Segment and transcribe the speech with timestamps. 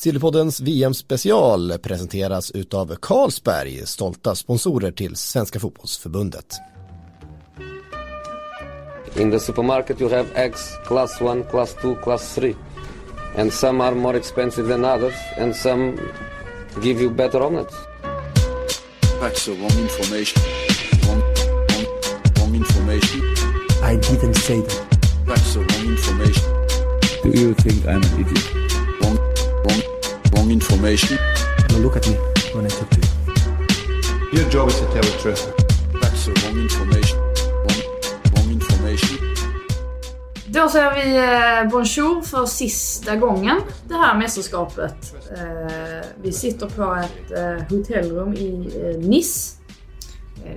[0.00, 6.54] Sillypoddens VM-special presenteras utav Carlsberg, stolta sponsorer till Svenska Fotbollsförbundet.
[9.16, 12.54] In the supermarket you have eggs class 1, class 2, class 3.
[13.36, 15.98] And some are more expensive than others and some
[16.82, 17.76] give you better omelets.
[19.20, 20.42] That's the wrong information.
[21.06, 21.22] Wrong,
[21.68, 21.86] wrong,
[22.38, 23.20] wrong information.
[23.82, 24.98] I didn't say that.
[25.26, 26.48] That's the wrong information.
[27.22, 28.54] Do you think I'm an idiot?
[29.02, 29.18] Wrong,
[29.64, 29.89] wrong,
[30.40, 31.18] wrong information.
[31.70, 32.14] Now look at me
[32.54, 34.38] when I talk to you.
[34.38, 35.52] Your job is to tell the truth.
[36.00, 37.18] That's the wrong information.
[37.64, 37.80] Wrong,
[38.32, 39.18] wrong information.
[40.46, 45.14] Då säger vi eh, bonjour för sista gången det här mästerskapet.
[45.36, 49.56] Eh, vi sitter på ett eh, hotellrum i eh, Nice.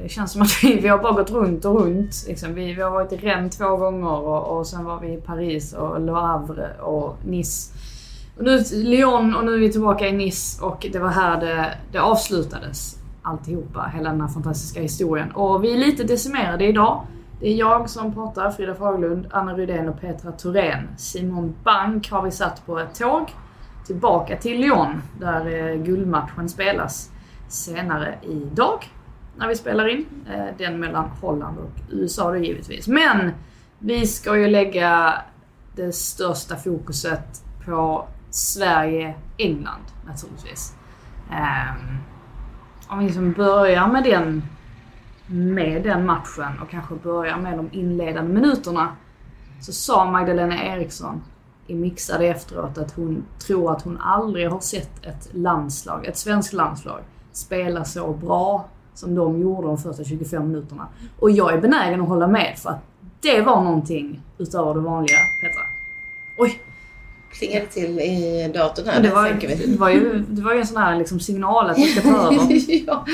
[0.04, 2.26] Det känns som att vi, vi har bara gått runt och runt.
[2.28, 2.54] Liksom.
[2.54, 5.74] Vi, vi har varit i Rennes två gånger och, och sen var vi i Paris
[5.74, 7.74] och Le Havre och Nice.
[8.38, 11.78] Och nu Lyon och nu är vi tillbaka i Nice och det var här det,
[11.92, 13.00] det avslutades.
[13.22, 15.32] Alltihopa, hela den här fantastiska historien.
[15.32, 17.06] Och vi är lite decimerade idag.
[17.40, 20.88] Det är jag som pratar, Frida Faglund, Anna Rydén och Petra Thorén.
[20.98, 23.34] Simon Bank har vi satt på ett tåg
[23.86, 27.12] tillbaka till Lyon där eh, guldmatchen spelas
[27.48, 28.90] senare idag
[29.38, 30.06] när vi spelar in.
[30.34, 32.88] Eh, den mellan Holland och USA då givetvis.
[32.88, 33.32] Men
[33.80, 35.14] vi ska ju lägga
[35.76, 40.74] det största fokuset på Sverige-England naturligtvis.
[41.30, 41.98] Um,
[42.88, 44.44] Om vi liksom börjar med den,
[45.28, 48.96] med den matchen och kanske börjar med de inledande minuterna.
[49.62, 51.22] Så sa Magdalena Eriksson
[51.68, 56.54] i mixade efteråt att hon tror att hon aldrig har sett ett landslag, ett svenskt
[56.54, 60.88] landslag, spela så bra som de gjorde de första 25 minuterna.
[61.20, 62.82] Och jag är benägen att hålla med för att
[63.22, 65.64] det var någonting utöver det vanliga, Petra.
[66.38, 66.73] Oj!
[67.34, 69.02] Plingar det till i datorn här?
[69.02, 69.30] Det var,
[69.68, 72.28] det var, ju, det var ju en sån här liksom signal att vi ska ta
[72.34, 72.84] över.
[72.88, 73.06] ja,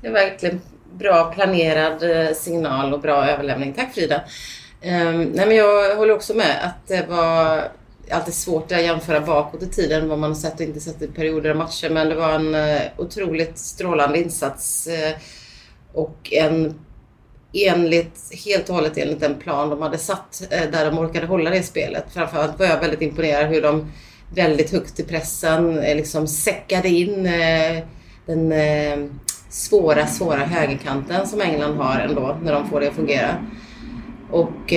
[0.00, 0.60] det är verkligen
[0.92, 3.72] bra planerad eh, signal och bra överlämning.
[3.72, 4.16] Tack Frida.
[4.82, 7.62] Um, nej men jag håller också med att det var
[8.10, 11.06] alltid svårt att jämföra bakåt i tiden vad man har sett och inte sett i
[11.06, 11.90] perioder och matcher.
[11.90, 15.18] Men det var en uh, otroligt strålande insats uh,
[15.92, 16.74] och en
[17.52, 21.50] enligt, helt och hållet enligt den plan de hade satt eh, där de orkade hålla
[21.50, 22.04] det spelet.
[22.14, 23.92] Framförallt var jag väldigt imponerad hur de
[24.34, 27.82] väldigt högt i pressen eh, liksom säckade in eh,
[28.26, 28.52] den
[29.48, 33.36] svåra, svåra högerkanten som England har ändå när de får det att fungera.
[34.30, 34.72] Och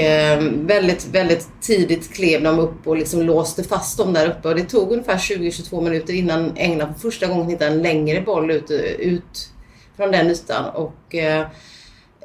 [0.52, 4.48] väldigt, väldigt tidigt klev de upp och liksom låste fast dem där uppe.
[4.48, 8.52] Och det tog ungefär 20-22 minuter innan England för första gången hittade en längre boll
[8.52, 9.50] ut, ut
[9.98, 10.70] från den ytan.
[10.70, 11.16] Och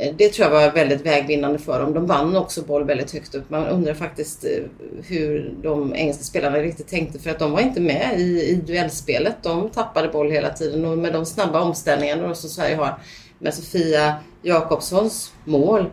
[0.00, 1.94] Eh, det tror jag var väldigt vägvinnande för dem.
[1.94, 3.50] De vann också boll väldigt högt upp.
[3.50, 4.50] Man undrar faktiskt eh,
[5.06, 9.36] hur de engelska spelarna riktigt tänkte för att de var inte med i, i duellspelet.
[9.42, 12.98] De tappade boll hela tiden och med de snabba omställningarna som Sverige har
[13.38, 15.86] med Sofia Jakobssons mål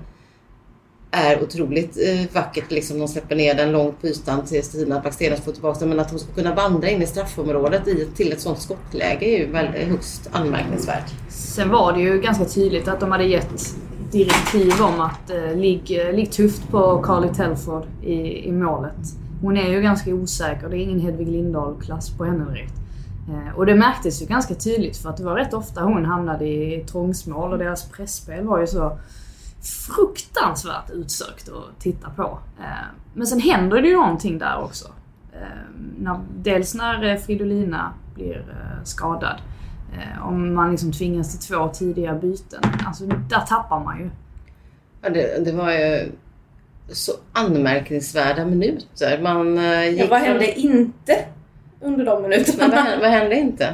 [1.12, 2.72] är otroligt eh, vackert.
[2.72, 5.90] Liksom de släpper ner den långt på ytan till Stina Blackstenius får tillbaka den.
[5.90, 9.40] Men att hon ska kunna vandra in i straffområdet i, till ett sånt skottläge är
[9.40, 11.12] ju väldigt, högst anmärkningsvärt.
[11.30, 13.76] Sen var det ju ganska tydligt att de hade gett
[14.16, 18.96] direktiv om att eh, ligg, ligg tufft på Carly Telford i, i målet.
[19.42, 20.70] Hon är ju ganska osäker.
[20.70, 22.74] Det är ingen Hedvig Lindahl-klass på henne direkt.
[23.30, 26.46] Eh, och det märktes ju ganska tydligt för att det var rätt ofta hon hamnade
[26.46, 28.98] i trångsmål och deras pressspel var ju så
[29.88, 32.40] fruktansvärt utsökt att titta på.
[32.60, 34.88] Eh, men sen händer det ju någonting där också.
[35.34, 39.38] Eh, när, dels när eh, Fridolina blir eh, skadad.
[39.98, 42.62] Eh, om man liksom tvingas till två tidiga byten.
[42.88, 44.10] Alltså där tappar man ju.
[45.02, 46.12] Ja, det, det var ju
[46.92, 49.20] så anmärkningsvärda minuter.
[49.22, 51.18] Man eh, gick Ja, vad från- hände inte
[51.82, 52.68] under de minuterna?
[52.68, 53.74] vad, hände, vad hände inte?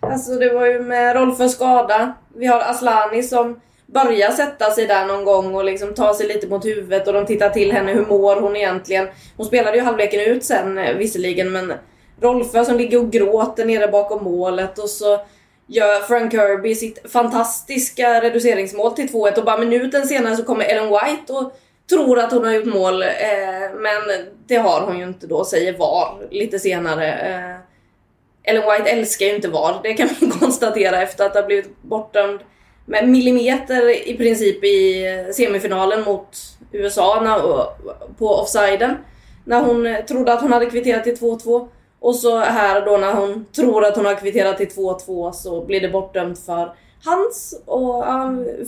[0.00, 2.12] Alltså det var ju med Rolfö skada.
[2.36, 6.46] Vi har Aslani som börjar sätta sig där någon gång och liksom tar sig lite
[6.48, 7.92] mot huvudet och de tittar till henne.
[7.92, 9.08] Hur mår hon egentligen?
[9.36, 11.72] Hon spelade ju halvleken ut sen eh, visserligen men
[12.20, 15.20] Rolfö som ligger och gråter nere bakom målet och så
[15.72, 20.88] gör Frank Kirby sitt fantastiska reduceringsmål till 2-1 och bara minuten senare så kommer Ellen
[20.88, 21.52] White och
[21.90, 23.02] tror att hon har gjort mål.
[23.02, 23.08] Eh,
[23.74, 27.12] men det har hon ju inte då, säger VAR lite senare.
[27.12, 27.56] Eh,
[28.44, 32.40] Ellen White älskar ju inte VAR, det kan vi konstatera efter att ha blivit bortdömd
[32.86, 35.04] med millimeter i princip i
[35.34, 36.36] semifinalen mot
[36.72, 37.66] USA när,
[38.18, 38.96] på offsiden.
[39.44, 41.68] När hon trodde att hon hade kvitterat till 2-2.
[42.02, 45.80] Och så här då när hon tror att hon har kvitterat till 2-2 så blir
[45.80, 48.04] det bortdömt för hans och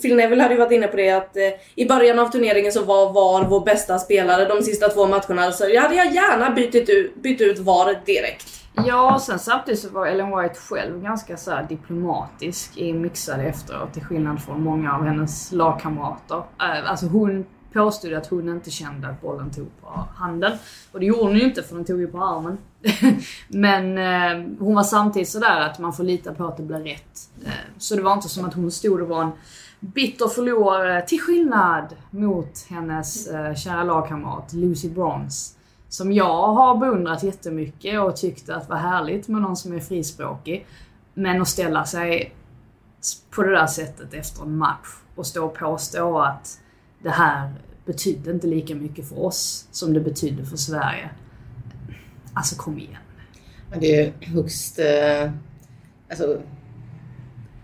[0.02, 1.42] Phil Neville hade ju varit inne på det att eh,
[1.74, 5.52] i början av turneringen så var VAR vår bästa spelare de sista två matcherna.
[5.52, 8.46] Så jag hade jag gärna bytt ut, bytt ut VAR direkt.
[8.86, 13.42] Ja, och sen samtidigt så var Ellen White själv ganska så här diplomatisk i mixade
[13.42, 16.36] efteråt till skillnad från många av hennes lagkamrater.
[16.36, 20.58] Eh, alltså hon påstod att hon inte kände att bollen tog på handen.
[20.92, 22.58] Och det gjorde hon ju inte för den tog ju på armen.
[23.48, 27.30] Men eh, hon var samtidigt sådär att man får lita på att det blir rätt.
[27.44, 29.32] Eh, så det var inte som att hon stod och var en
[29.80, 35.54] bitter förlorare till skillnad mot hennes eh, kära lagkamrat Lucy Bronze.
[35.88, 40.66] Som jag har beundrat jättemycket och tyckt att var härligt med någon som är frispråkig.
[41.14, 42.34] Men att ställa sig
[43.30, 46.60] på det där sättet efter en match och stå och påstå att
[47.04, 47.52] det här
[47.86, 51.10] betydde inte lika mycket för oss som det betydde för Sverige.
[52.34, 52.96] Alltså kom igen.
[53.70, 55.30] Men det är högst eh,
[56.10, 56.40] alltså,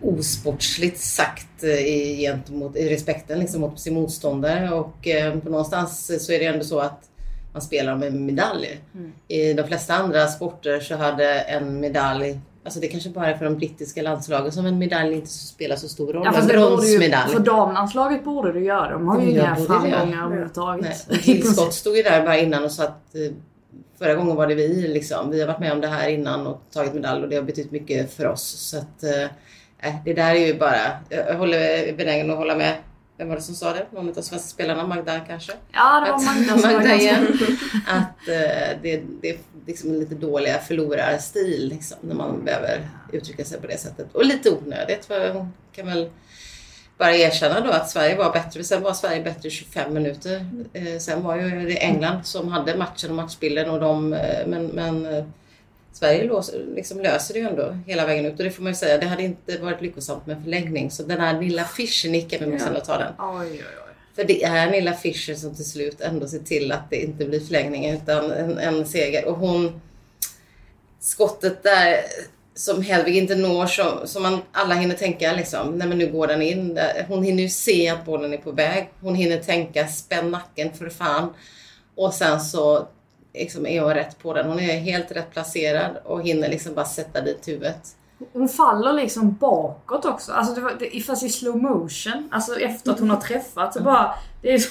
[0.00, 4.70] osportsligt sagt eh, i, gentemot, i respekten liksom, mot sin motståndare.
[4.70, 7.10] Och eh, på någonstans så är det ändå så att
[7.52, 8.80] man spelar om en medalj.
[8.94, 9.12] Mm.
[9.28, 13.44] I de flesta andra sporter så hade en medalj Alltså det kanske bara är för
[13.44, 16.22] de brittiska landslagen som en medalj inte spelar så stor roll.
[16.24, 17.32] Ja, fast det ju, bronsmedalj.
[17.32, 18.92] för damlandslaget borde det göra.
[18.92, 21.08] De har ju inga framgångar överhuvudtaget.
[21.22, 23.32] Tillskott stod ju där bara innan och sa att eh,
[23.98, 25.30] förra gången var det vi liksom.
[25.30, 27.70] Vi har varit med om det här innan och tagit medalj och det har betytt
[27.70, 28.42] mycket för oss.
[28.42, 30.76] Så att eh, det där är ju bara,
[31.08, 32.74] jag håller benägen att hålla med.
[33.20, 33.86] Vem var det som sa det?
[33.90, 34.86] Någon av svenska spelarna?
[34.86, 35.52] Magda kanske?
[35.72, 37.26] Ja, det var Magda Magda igen.
[37.86, 43.60] Att eh, det, det är liksom lite dåliga förlorarstil liksom, när man behöver uttrycka sig
[43.60, 44.06] på det sättet.
[44.12, 46.10] Och lite onödigt för hon kan väl
[46.98, 48.64] bara erkänna då att Sverige var bättre.
[48.64, 50.46] Sen var Sverige bättre i 25 minuter.
[50.72, 54.66] Eh, sen var ju det England som hade matchen och matchbilden och de, eh, men,
[54.66, 55.24] men eh,
[55.92, 58.76] Sverige lås, liksom löser det ju ändå hela vägen ut och det får man ju
[58.76, 58.98] säga.
[58.98, 60.90] Det hade inte varit lyckosamt med förlängning.
[60.90, 63.12] Så den här lilla Fischer-nicken, vi måste ändå ta den.
[63.18, 63.90] Oj, oj, oj.
[64.14, 67.40] För det är Nilla Fischer som till slut ändå ser till att det inte blir
[67.40, 69.24] förlängning utan en, en seger.
[69.28, 69.80] Och hon...
[71.02, 71.96] Skottet där
[72.54, 75.78] som Hedvig inte når som, som man alla hinner tänka liksom.
[75.78, 76.78] Nej men nu går den in.
[77.08, 78.90] Hon hinner ju se att bollen är på väg.
[79.00, 81.34] Hon hinner tänka spänn nacken för fan.
[81.94, 82.88] Och sen så
[83.34, 84.46] liksom är hon rätt på den.
[84.46, 87.96] Hon är helt rätt placerad och hinner liksom bara sätta dit huvudet.
[88.32, 90.32] Hon faller liksom bakåt också.
[90.32, 92.28] Alltså det var, det, fast i slow motion.
[92.32, 94.14] Alltså efter att hon har träffat så bara...
[94.42, 94.62] Det är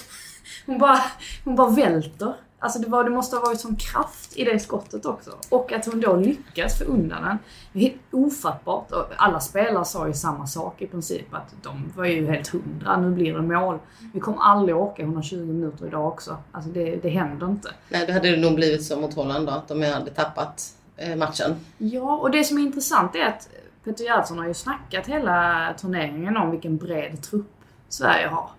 [0.65, 0.99] hon, bara
[1.45, 2.33] hon bara välter.
[2.61, 5.31] Alltså det, var, det måste ha varit sån kraft i det skottet också.
[5.49, 7.37] Och att hon då lyckas få undan den.
[7.81, 8.91] Helt ofattbart.
[8.91, 11.33] Och alla spelare sa ju samma sak i princip.
[11.33, 12.97] Att de var ju helt hundra.
[12.97, 13.79] Nu blir det mål.
[14.13, 16.37] Vi kommer aldrig orka 120 minuter idag också.
[16.51, 17.69] Alltså det, det händer inte.
[17.89, 21.15] Nej, då hade det nog blivit så mot Holland då, att de hade tappat eh,
[21.15, 21.55] matchen.
[21.77, 23.49] Ja, och det som är intressant är att
[23.83, 27.51] Peter Gerhardsson har ju snackat hela turneringen om vilken bred trupp
[27.89, 28.49] Sverige har.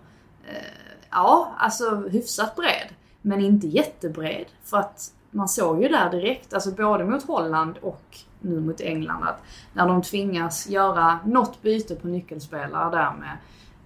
[0.47, 0.55] Eh,
[1.11, 2.87] ja, alltså hyfsat bred.
[3.21, 4.45] Men inte jättebred.
[4.63, 9.23] För att man såg ju där direkt, alltså både mot Holland och nu mot England,
[9.23, 9.41] att
[9.73, 13.37] när de tvingas göra något byte på nyckelspelare där med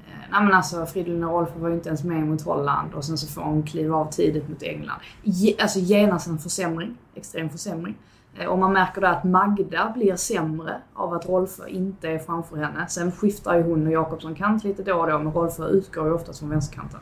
[0.08, 3.06] Eh, Nej men alltså Fridolin och Rolfö var ju inte ens med mot Holland och
[3.06, 5.00] sen så får hon kliva av tidigt mot England.
[5.24, 6.98] Ge, alltså genast en försämring.
[7.16, 7.96] Extrem försämring.
[8.36, 12.58] Eh, och man märker då att Magda blir sämre av att Rolfö inte är framför
[12.58, 12.88] henne.
[12.88, 16.14] Sen skiftar ju hon och Jakobsson kant lite då och då men Rolfö utgår ju
[16.14, 17.00] ofta från vänsterkanten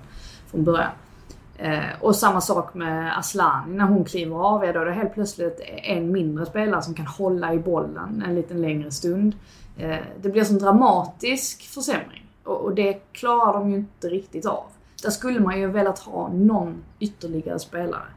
[0.52, 0.92] från början.
[1.58, 5.62] Eh, och samma sak med Aslani när hon kliver av är då det helt plötsligt
[5.84, 9.36] en mindre spelare som kan hålla i bollen en liten längre stund.
[9.78, 14.66] Eh, det blir en dramatisk försämring och, och det klarar de ju inte riktigt av.
[15.04, 18.08] Där skulle man ju velat ha någon ytterligare spelare.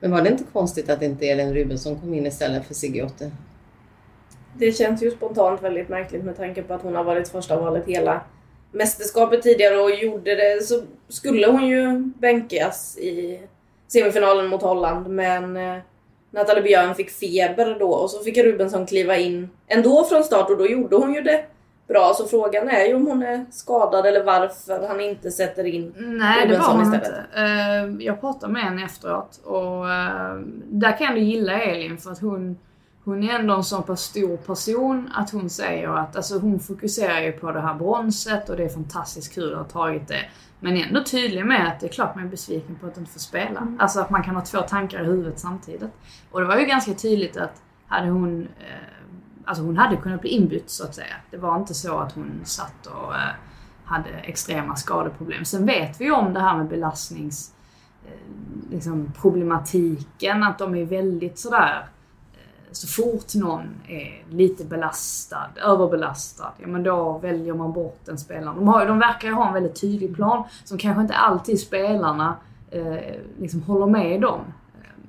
[0.00, 3.30] Men var det inte konstigt att inte Elin Rubensson kom in istället för Sigge Otte?
[4.54, 7.86] Det känns ju spontant väldigt märkligt med tanke på att hon har varit första valet
[7.86, 8.20] hela
[8.76, 13.40] mästerskapet tidigare och gjorde det så skulle hon ju bänkas i
[13.88, 15.76] semifinalen mot Holland men eh,
[16.30, 20.56] Nathalie Björn fick feber då och så fick Rubensson kliva in ändå från start och
[20.58, 21.44] då gjorde hon ju det
[21.88, 25.94] bra så frågan är ju om hon är skadad eller varför han inte sätter in
[25.96, 27.06] Nej, det var hon istället.
[27.06, 28.00] inte.
[28.00, 32.20] Eh, Jag pratade med henne efteråt och eh, där kan du gilla Elin för att
[32.20, 32.58] hon,
[33.06, 37.20] hon är ändå en så pass stor person att hon säger att alltså hon fokuserar
[37.20, 40.24] ju på det här bronset och det är fantastiskt kul att ha tagit det.
[40.60, 43.10] Men är ändå tydlig med att det är klart man är besviken på att inte
[43.10, 43.76] få spela.
[43.78, 45.90] Alltså att man kan ha två tankar i huvudet samtidigt.
[46.30, 48.96] Och det var ju ganska tydligt att hade hon eh,
[49.48, 51.14] Alltså hon hade kunnat bli inbytt så att säga.
[51.30, 53.34] Det var inte så att hon satt och eh,
[53.84, 55.44] hade extrema skadeproblem.
[55.44, 57.54] Sen vet vi ju om det här med belastnings...
[58.06, 58.12] eh,
[58.70, 61.86] Liksom problematiken, att de är väldigt sådär...
[62.72, 68.56] så fort någon är lite belastad, överbelastad, ja men då väljer man bort den spelaren.
[68.56, 72.36] De, har, de verkar ju ha en väldigt tydlig plan som kanske inte alltid spelarna
[72.70, 72.96] eh,
[73.38, 74.40] liksom håller med om.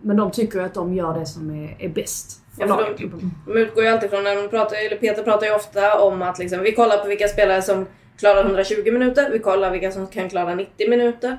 [0.02, 3.32] Men de tycker ju att de gör det som är, är bäst Ja, för de,
[3.46, 6.40] de utgår ju alltid från, när de pratar, eller Peter pratar ju ofta om att
[6.40, 7.86] liksom, vi kollar på vilka spelare som
[8.20, 11.38] klarar 120 minuter, vi kollar vilka som kan klara 90 minuter.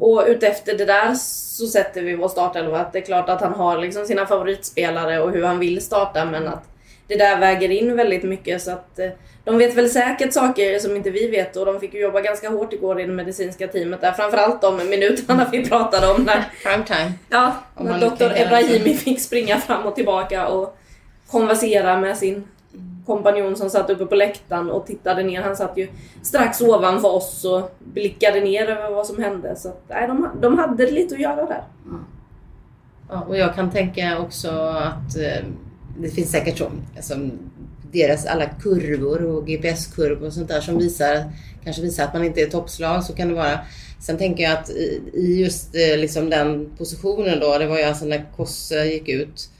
[0.00, 2.86] Och utefter det där så sätter vi vår startelva.
[2.92, 6.48] Det är klart att han har liksom sina favoritspelare och hur han vill starta men
[6.48, 6.68] att
[7.06, 9.10] det där väger in väldigt mycket så att eh,
[9.44, 12.50] de vet väl säkert saker som inte vi vet och de fick ju jobba ganska
[12.50, 14.12] hårt igår i det medicinska teamet där.
[14.12, 17.12] Framförallt de minuterna vi pratade om när Prime time.
[17.28, 18.32] Ja, när doktor.
[18.36, 20.76] Ebrahimi fick springa fram och tillbaka och
[21.26, 22.48] konversera med sin
[23.10, 25.42] kompanjon som satt uppe på läktaren och tittade ner.
[25.42, 25.88] Han satt ju
[26.22, 29.56] strax ovanför oss och blickade ner över vad som hände.
[29.56, 31.64] Så att, nej, de, de hade lite att göra där.
[31.84, 32.04] Mm.
[33.08, 35.44] Ja, och jag kan tänka också att eh,
[35.98, 37.14] det finns säkert så, alltså,
[37.92, 41.32] deras alla kurvor och GPS-kurvor och sånt där som visar,
[41.64, 43.58] kanske visar att man inte är toppslag, så kan det vara.
[44.00, 47.84] Sen tänker jag att i, i just eh, liksom den positionen då, det var ju
[47.84, 49.59] alltså när Kosse gick ut, eh,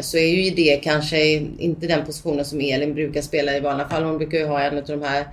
[0.00, 4.04] så är ju det kanske inte den positionen som Elin brukar spela i vanliga fall.
[4.04, 5.26] Hon brukar ju ha en av de här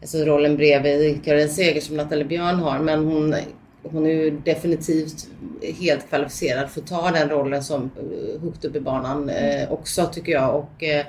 [0.00, 2.78] alltså rollen bredvid Karin Seger som Nathalie Björn har.
[2.78, 3.34] Men hon,
[3.82, 5.28] hon är ju definitivt
[5.80, 10.06] helt kvalificerad för att ta den rollen som eh, högt upp i banan eh, också
[10.06, 10.56] tycker jag.
[10.56, 11.06] Och, eh,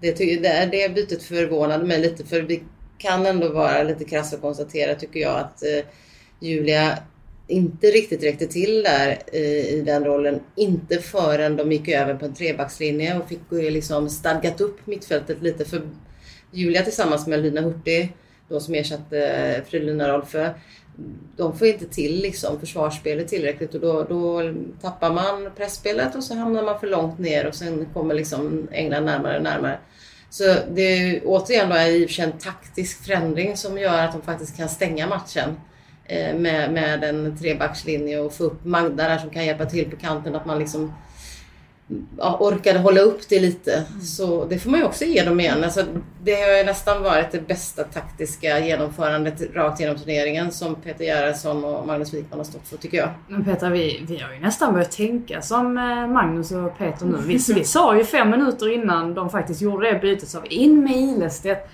[0.00, 2.62] det, det, det bytet förvånade mig lite för vi
[2.98, 5.84] kan ändå vara lite krassa och konstatera tycker jag att eh,
[6.40, 6.98] Julia
[7.52, 10.40] inte riktigt räckte till där i, i den rollen.
[10.54, 15.64] Inte förrän de gick över på en trebackslinje och fick liksom stadgat upp mittfältet lite.
[15.64, 15.82] För
[16.50, 18.16] Julia tillsammans med Lina Hurtig,
[18.48, 20.50] då som ersatte eh, Fridolina Rolfö,
[21.36, 26.34] de får inte till liksom försvarsspelet tillräckligt och då, då tappar man pressspelet och så
[26.34, 29.78] hamnar man för långt ner och sen kommer liksom England närmare och närmare.
[30.30, 34.56] Så det är återigen då i och en taktisk förändring som gör att de faktiskt
[34.56, 35.71] kan stänga matchen eh,
[36.38, 40.36] med, med en trebackslinje och få upp Magda där som kan hjälpa till på kanten.
[40.36, 40.92] Att man liksom
[42.18, 43.84] ja, orkade hålla upp det lite.
[44.02, 45.64] Så det får man ju också ge dem igen.
[45.64, 45.84] Alltså,
[46.22, 51.64] det har ju nästan varit det bästa taktiska genomförandet rakt genom turneringen som Peter Gerhardsson
[51.64, 53.10] och Magnus Wikman har stått för tycker jag.
[53.28, 57.18] Men Peter, vi, vi har ju nästan börjat tänka som eh, Magnus och Peter nu.
[57.26, 60.84] Vi, vi sa ju fem minuter innan de faktiskt gjorde det bytet, sa vi in
[60.84, 61.68] med Ilestedt,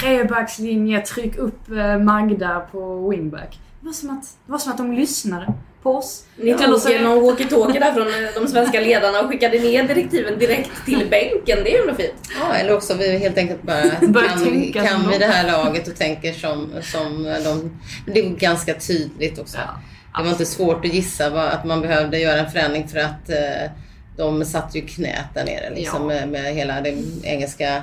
[0.00, 3.58] trebackslinje, tryck upp eh, Magda på wingback.
[3.80, 5.52] Det var som att, det var som att de lyssnade
[5.82, 6.24] på oss.
[6.36, 10.38] Ni tog så- en walkie-talkie där från eh, de svenska ledarna och skickade ner direktiven
[10.38, 11.58] direkt till bänken.
[11.64, 12.14] Det är ju ändå fint.
[12.40, 15.18] Ja, eller också vi helt enkelt bara kan, kan vi de.
[15.18, 17.78] det här laget och tänker som, som de.
[18.12, 19.58] Det är ganska tydligt också.
[19.58, 22.98] Ja, Det var inte svårt att gissa vad, att man behövde göra en förändring för
[22.98, 23.70] att eh,
[24.16, 26.06] de satt ju knät där nere liksom, Ja.
[26.06, 27.82] med, med hela det engelska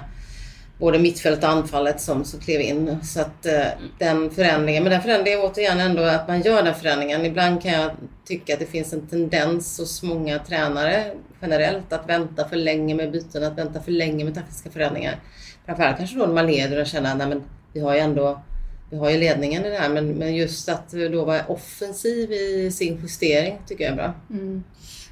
[0.83, 2.97] både mittfält och anfallet som, som klev in.
[3.03, 3.65] Så att eh,
[3.99, 7.25] den förändringen, men den förändringen är återigen ändå att man gör den förändringen.
[7.25, 7.91] Ibland kan jag
[8.25, 13.11] tycka att det finns en tendens hos många tränare generellt att vänta för länge med
[13.11, 15.19] byten, att vänta för länge med taktiska förändringar.
[15.65, 18.41] Framförallt kanske då när man leder och känner att vi har ju ändå
[18.89, 22.71] vi har ju ledningen i det här men, men just att då vara offensiv i
[22.71, 24.13] sin justering tycker jag är bra.
[24.29, 24.63] Mm.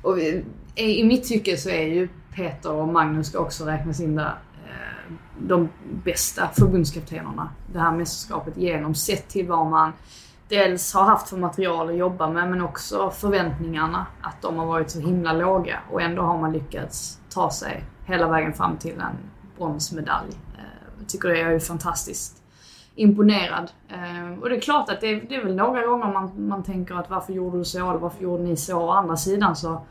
[0.02, 0.44] Och vi-
[0.76, 4.34] i, I mitt tycke så är ju Peter och Magnus ska också räknas in där.
[5.40, 5.70] De
[6.04, 9.94] bästa förbundskaptenerna det här mästerskapet genom sett till vad man
[10.50, 14.06] dels har haft för material att jobba med men också förväntningarna.
[14.22, 18.28] Att de har varit så himla låga och ändå har man lyckats ta sig hela
[18.28, 19.18] vägen fram till en
[19.58, 20.32] bronsmedalj.
[21.00, 22.44] Jag tycker det är ju fantastiskt
[22.96, 23.72] imponerad.
[23.90, 26.96] Eh, och det är klart att det, det är väl några gånger man, man tänker
[26.96, 28.82] att varför gjorde du så eller varför gjorde ni så?
[28.82, 29.82] Å andra sidan så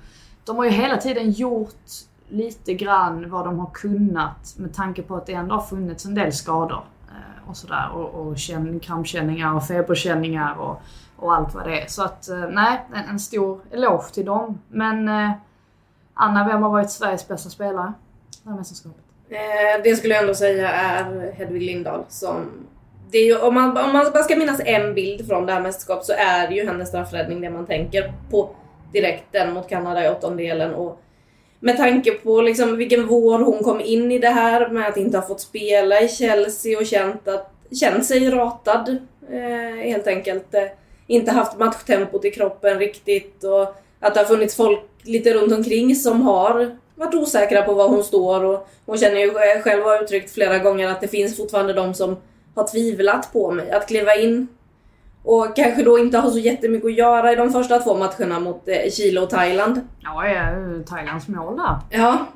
[0.44, 1.84] de har ju hela tiden gjort
[2.30, 6.14] lite grann vad de har kunnat med tanke på att det ändå har funnits en
[6.14, 10.82] del skador eh, och sådär och, och känn, krampkänningar och feberkänningar och,
[11.16, 11.87] och allt vad det är.
[11.87, 14.58] Så att eh, nej, en, en stor eloge till dem.
[14.68, 15.30] Men eh,
[16.14, 17.92] Anna, vem har varit Sveriges bästa spelare
[18.42, 19.04] det här mästerskapet?
[19.28, 22.66] Eh, det skulle jag ändå säga är Hedvig Lindahl som...
[23.10, 25.60] Det är ju, om, man, om man bara ska minnas en bild från det här
[25.60, 28.50] mästerskapet så är det ju hennes straffräddning det man tänker på
[28.92, 29.25] direkt.
[29.30, 31.00] Den mot Kanada i åttondelen och
[31.61, 35.19] med tanke på liksom vilken vår hon kom in i det här med att inte
[35.19, 38.97] ha fått spela i Chelsea och känt, att, känt sig ratad
[39.31, 40.55] eh, helt enkelt.
[40.55, 40.64] Eh,
[41.07, 43.62] inte haft matchtempot i kroppen riktigt och
[44.00, 48.05] att det har funnits folk lite runt omkring som har varit osäkra på var hon
[48.05, 49.31] står och hon känner ju
[49.62, 52.17] själv har uttryckt flera gånger att det finns fortfarande de som
[52.55, 53.71] har tvivlat på mig.
[53.71, 54.49] Att kliva in
[55.22, 58.68] och kanske då inte har så jättemycket att göra i de första två matcherna mot
[58.68, 59.80] eh, Chile och Thailand.
[60.00, 60.44] Ja, ja,
[60.88, 61.76] Thailands mål där.
[61.90, 62.26] Ja,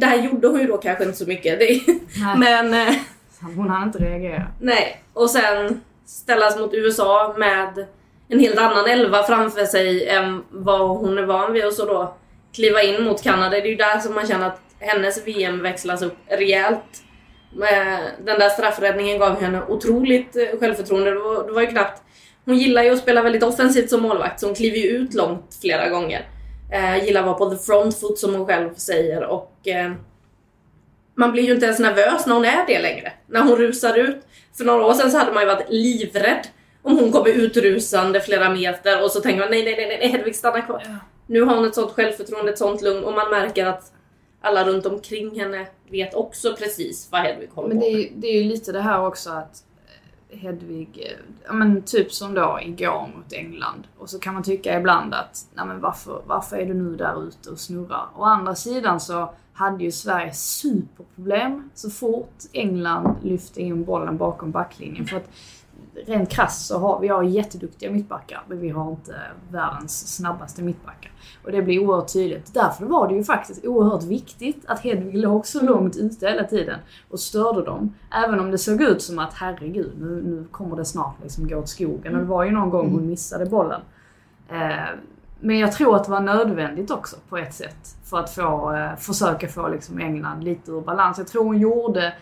[0.00, 1.58] där gjorde hon ju då kanske inte så mycket.
[1.58, 1.80] Det,
[2.36, 2.36] Nej.
[2.38, 2.94] men eh,
[3.56, 4.42] Hon hann inte reagera.
[4.60, 5.02] nej.
[5.12, 7.86] Och sen ställas mot USA med
[8.28, 12.14] en helt annan elva framför sig än vad hon är van vid och så då
[12.54, 13.50] kliva in mot Kanada.
[13.50, 17.03] Det är ju där som man känner att hennes VM växlas upp rejält.
[18.24, 21.10] Den där straffräddningen gav henne otroligt eh, självförtroende.
[21.10, 22.02] Det var, det var ju knappt...
[22.44, 25.58] Hon gillar ju att spela väldigt offensivt som målvakt så hon kliver ju ut långt
[25.60, 26.28] flera gånger.
[26.72, 29.92] Eh, gillar att vara på the front foot som hon själv säger och eh,
[31.14, 33.12] man blir ju inte ens nervös när hon är det längre.
[33.26, 34.26] När hon rusar ut.
[34.56, 36.46] För några år sedan så hade man ju varit livrädd
[36.82, 40.36] om hon kommer utrusande flera meter och så tänker man nej, nej, nej, nej Hedvig
[40.36, 40.82] stanna kvar.
[41.26, 43.92] Nu har hon ett sånt självförtroende, ett sånt lugn och man märker att
[44.44, 48.02] alla runt omkring henne vet också precis vad Hedvig håller Men på det är, med.
[48.02, 49.64] ju- det är ju lite det här också att
[50.30, 53.86] eh, Hedvig, eh, ja men typ som då igår mot England.
[53.98, 57.28] Och så kan man tycka ibland att, nej men varför, varför är du nu där
[57.28, 58.06] ute och snurrar?
[58.16, 64.50] Å andra sidan så hade ju Sverige superproblem så fort England lyfte in bollen bakom
[64.50, 65.06] backlinjen.
[65.06, 65.28] För att
[66.06, 69.14] rent krasst så har vi har jätteduktiga mittbackar, men vi har inte
[69.50, 71.12] världens snabbaste mittbackar.
[71.44, 72.54] Och det blir oerhört tydligt.
[72.54, 76.78] Därför var det ju faktiskt oerhört viktigt att Hedvig låg så långt ute hela tiden
[77.10, 77.94] och störde dem.
[78.24, 81.56] Även om det såg ut som att herregud, nu, nu kommer det snart liksom gå
[81.56, 82.14] åt skogen.
[82.14, 83.80] Och det var ju någon gång hon missade bollen.
[84.48, 84.98] Eh,
[85.40, 87.96] men jag tror att det var nödvändigt också på ett sätt.
[88.04, 91.18] För att få, eh, försöka få liksom England lite ur balans.
[91.18, 92.14] Jag tror hon gjorde,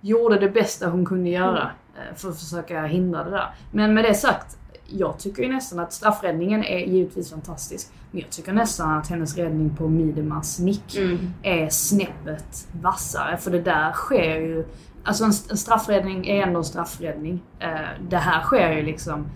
[0.00, 1.68] gjorde det bästa hon kunde göra eh,
[2.16, 3.54] för att försöka hindra det där.
[3.72, 7.88] Men med det sagt, jag tycker ju nästan att straffräddningen är givetvis fantastisk.
[8.10, 11.18] Men jag tycker nästan att hennes räddning på Midemas nick Mm.
[11.42, 13.36] är snäppet vassare.
[13.36, 14.66] För det där sker ju...
[15.04, 17.42] Alltså en, en straffräddning är ändå en straffräddning.
[17.58, 17.68] Eh,
[18.08, 19.26] det här sker ju liksom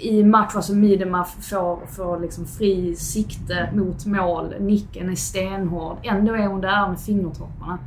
[0.00, 4.54] i matcher som Midema får, får liksom fri sikte mot mål.
[4.60, 5.96] Nicken är stenhård.
[6.02, 7.78] Ändå är hon där med fingertopparna.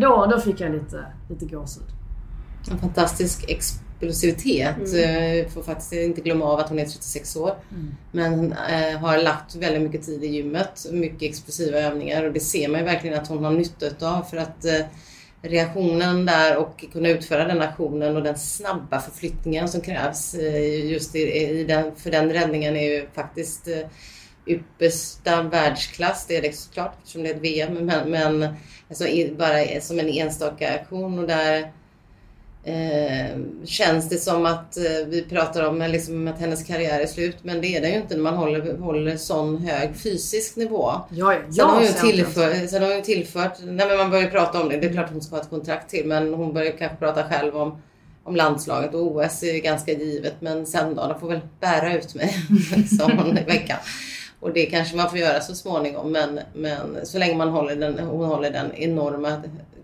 [0.00, 1.84] Då, då fick jag lite, lite gåshud.
[2.70, 4.94] En fantastisk explosivitet.
[4.94, 5.50] Mm.
[5.50, 7.54] Får faktiskt inte glömma av att hon är 36 år.
[8.12, 10.86] Men eh, har lagt väldigt mycket tid i gymmet.
[10.92, 14.36] Mycket explosiva övningar och det ser man ju verkligen att hon har nytta av för
[14.36, 14.86] att eh,
[15.42, 21.16] reaktionen där och kunna utföra den aktionen och den snabba förflyttningen som krävs eh, just
[21.16, 23.86] i, den, för den räddningen är ju faktiskt eh,
[24.46, 26.26] yppersta världsklass.
[26.26, 27.74] Det är det såklart eftersom det är ett VM.
[27.74, 28.54] Men, men
[28.88, 29.04] alltså,
[29.38, 31.72] bara som en enstaka aktion och där
[32.64, 37.36] Eh, känns det som att eh, vi pratar om liksom, att hennes karriär är slut
[37.42, 40.92] men det är det ju inte när man håller, håller sån hög fysisk nivå.
[41.10, 44.68] Ja, Sen har, hon tillfört, sen har hon tillfört, nej men man börjar prata om
[44.68, 46.96] det, det är klart att hon ska ha ett kontrakt till men hon börjar kanske
[46.96, 47.82] prata själv om,
[48.24, 51.94] om landslaget och OS är ju ganska givet men sen då, de får väl bära
[51.94, 52.36] ut mig,
[52.98, 53.78] sa hon i veckan.
[54.40, 57.98] Och det kanske man får göra så småningom men, men så länge man håller den,
[57.98, 59.42] hon håller den enorma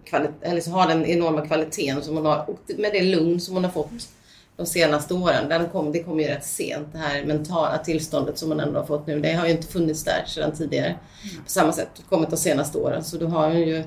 [0.08, 3.54] kvalitet, eller så har den enorma kvaliteten som hon har och med det lugn som
[3.54, 4.08] hon har fått
[4.56, 5.48] de senaste åren.
[5.48, 8.86] Den kom, det kom ju rätt sent det här mentala tillståndet som hon ändå har
[8.86, 9.20] fått nu.
[9.20, 10.96] Det har ju inte funnits där sedan tidigare
[11.44, 11.88] på samma sätt.
[12.08, 13.04] kommit de senaste åren.
[13.04, 13.84] Så då har hon ju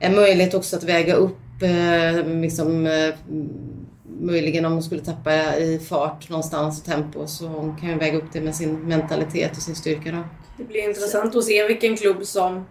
[0.00, 3.14] en möjlighet också att väga upp eh, liksom, eh,
[4.20, 8.18] möjligen om hon skulle tappa i fart någonstans och tempo så hon kan ju väga
[8.18, 10.24] upp det med sin mentalitet och sin styrka då.
[10.58, 12.64] Det blir intressant att se vilken klubb som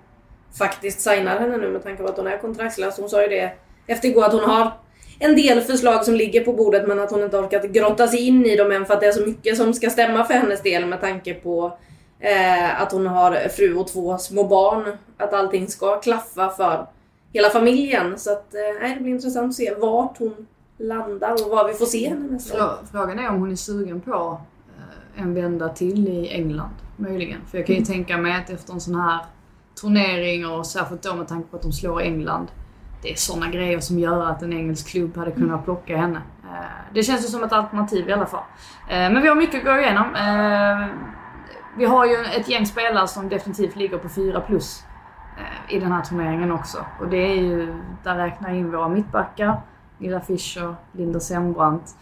[0.58, 2.98] faktiskt signar henne nu med tanke på att hon är kontraktslös.
[2.98, 3.52] Hon sa ju det
[3.88, 4.72] efter igår att hon har
[5.20, 8.46] en del förslag som ligger på bordet men att hon inte orkat grotta sig in
[8.46, 10.86] i dem än för att det är så mycket som ska stämma för hennes del
[10.86, 11.78] med tanke på
[12.20, 14.98] eh, att hon har fru och två små barn.
[15.18, 16.88] Att allting ska klaffa för
[17.34, 18.20] hela familjen.
[18.20, 21.86] Så att, eh, det blir intressant att se vart hon landar och vad vi får
[21.86, 22.70] se henne nästa år.
[22.70, 24.42] Frå- Frågan är om hon är sugen på
[25.16, 27.40] eh, en vända till i England, möjligen.
[27.52, 29.20] För jag kan ju tänka mig att efter en sån här
[29.82, 32.48] turnering och särskilt då med tanke på att de slår England.
[33.02, 36.22] Det är såna grejer som gör att en engelsk klubb hade kunnat plocka henne.
[36.44, 38.44] Eh, Det känns ju som ett alternativ i alla fall.
[38.89, 40.15] Eh, Men vi har mycket att gå igenom.
[40.15, 40.88] Eh,
[41.78, 44.84] Vi har ju ett gäng spelare som definitivt ligger på 4 plus
[45.70, 46.78] i den här turneringen också.
[47.00, 49.62] Och det är ju, där räknar jag in våra mittbackar,
[49.98, 51.96] Lilla Fischer, Linda Sembrant.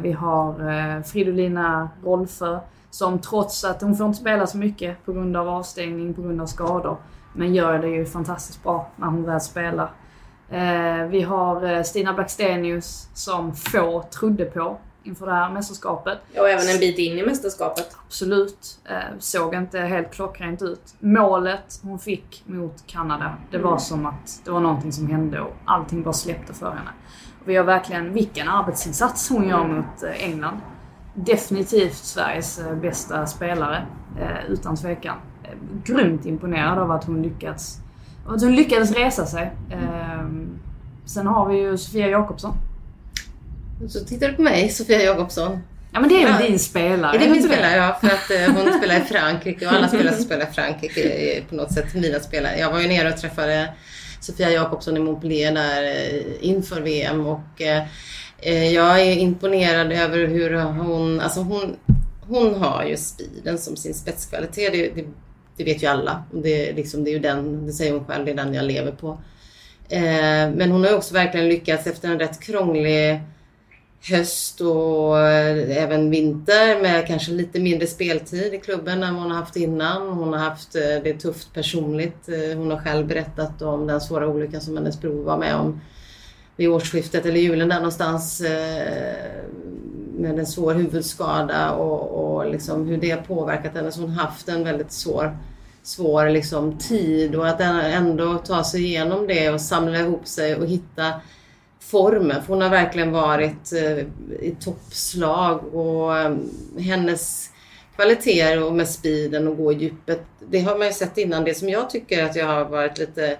[0.00, 2.58] Vi har Fridolina Rolfö
[2.92, 6.40] som trots att hon får inte spela så mycket på grund av avstängning, på grund
[6.40, 6.96] av skador.
[7.34, 9.90] Men gör det ju fantastiskt bra när hon väl spelar.
[10.50, 16.18] Eh, vi har eh, Stina Blackstenius som få trodde på inför det här mästerskapet.
[16.38, 17.96] Och även en bit in i mästerskapet.
[18.06, 18.78] Absolut.
[18.84, 20.94] Eh, såg inte helt klockrent ut.
[20.98, 25.52] Målet hon fick mot Kanada, det var som att det var någonting som hände och
[25.64, 26.90] allting bara släppte för henne.
[27.44, 30.60] Vi har verkligen, vilken arbetsinsats hon gör mot eh, England.
[31.14, 33.86] Definitivt Sveriges eh, bästa spelare,
[34.20, 35.16] eh, utan tvekan.
[35.44, 35.50] Eh,
[35.84, 37.78] Grymt imponerad av att hon lyckats,
[38.26, 39.52] att hon lyckades resa sig.
[39.70, 40.26] Eh,
[41.04, 42.54] Sen har vi ju Sofia Jakobsson.
[43.88, 45.58] Så tittar du på mig, Sofia Jakobsson.
[45.92, 46.46] Ja men det är väl Ja.
[46.48, 47.14] din spelare?
[47.16, 47.76] Är det är min spelare?
[47.76, 51.44] Ja, för att hon spelar i Frankrike och alla spelare som spelar i Frankrike är
[51.44, 52.58] på något sätt mina spelare.
[52.58, 53.72] Jag var ju nere och träffade
[54.20, 55.84] Sofia Jakobsson i Montpellier där
[56.44, 57.62] inför VM och
[58.44, 61.76] Eh, jag är imponerad över hur hon, alltså hon,
[62.20, 64.72] hon har ju speeden som sin spetskvalitet.
[64.72, 65.04] Det, det,
[65.56, 66.24] det vet ju alla.
[66.30, 68.92] Det, liksom, det är ju den, det säger hon själv, det är den jag lever
[68.92, 69.18] på.
[69.88, 73.20] Eh, men hon har ju också verkligen lyckats efter en rätt krånglig
[74.10, 79.32] höst och eh, även vinter med kanske lite mindre speltid i klubben än vad hon
[79.32, 80.08] har haft innan.
[80.08, 82.28] Hon har haft eh, det tufft personligt.
[82.56, 85.80] Hon har själv berättat om den svåra olyckan som hennes bror var med om
[86.56, 89.42] vid årsskiftet eller julen där någonstans eh,
[90.18, 93.92] med en svår huvudskada och, och liksom hur det påverkat henne.
[93.92, 95.36] Så hon har haft en väldigt svår,
[95.82, 100.66] svår liksom tid och att ändå ta sig igenom det och samla ihop sig och
[100.66, 101.12] hitta
[101.80, 102.42] formen.
[102.42, 103.98] För hon har verkligen varit eh,
[104.40, 106.36] i toppslag och eh,
[106.78, 107.50] hennes
[107.96, 110.22] kvaliteter och med speeden och gå i djupet.
[110.48, 111.44] Det har man ju sett innan.
[111.44, 113.38] Det som jag tycker att jag har varit lite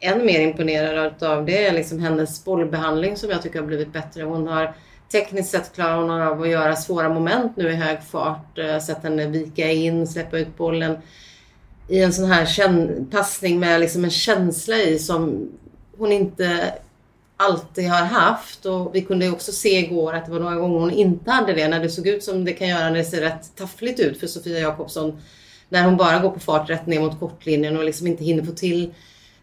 [0.00, 4.22] än mer imponerad av det är liksom hennes bollbehandling som jag tycker har blivit bättre.
[4.22, 4.74] Hon har
[5.12, 8.58] tekniskt sett klarar hon av att göra svåra moment nu i hög fart.
[8.58, 10.98] Eh, sett henne vika in, släppa ut bollen
[11.88, 15.48] i en sån här passning med liksom en känsla i som
[15.98, 16.74] hon inte
[17.36, 20.80] alltid har haft och vi kunde ju också se igår att det var några gånger
[20.80, 23.20] hon inte hade det när det såg ut som det kan göra när det ser
[23.20, 25.18] rätt taffligt ut för Sofia Jakobsson.
[25.68, 28.52] När hon bara går på fart rätt ner mot kortlinjen och liksom inte hinner få
[28.52, 28.94] till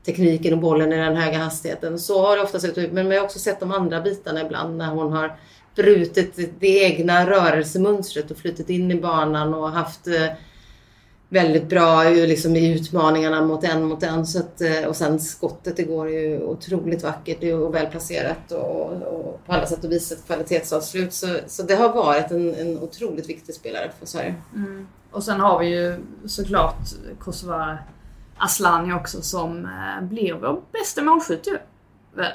[0.08, 2.00] tekniken och bollen i den höga hastigheten.
[2.00, 2.92] Så har det ofta sett ut.
[2.92, 5.36] Men vi har också sett de andra bitarna ibland när hon har
[5.76, 10.28] brutit det egna rörelsemönstret och flyttat in i banan och haft eh,
[11.30, 14.28] väldigt bra eh, liksom, i utmaningarna mot en mot en.
[14.28, 19.42] Så att, eh, och sen skottet igår är ju otroligt vackert och välplacerat och, och
[19.46, 21.14] på alla sätt och vis ett kvalitetsavslut.
[21.14, 24.36] Så, så det har varit en, en otroligt viktig spelare för Sverige.
[24.56, 24.88] Mm.
[25.12, 26.80] Och sen har vi ju såklart
[27.20, 27.78] Kosovare
[28.38, 31.58] Aslani också som eh, blir vår bästa målskytt ju.
[32.14, 32.32] Väl?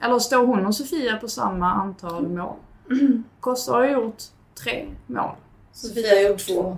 [0.00, 2.56] Eller står hon och Sofia på samma antal mål?
[3.40, 4.22] Kosovo har gjort
[4.54, 5.30] tre mål.
[5.72, 6.76] Sofia har gjort två.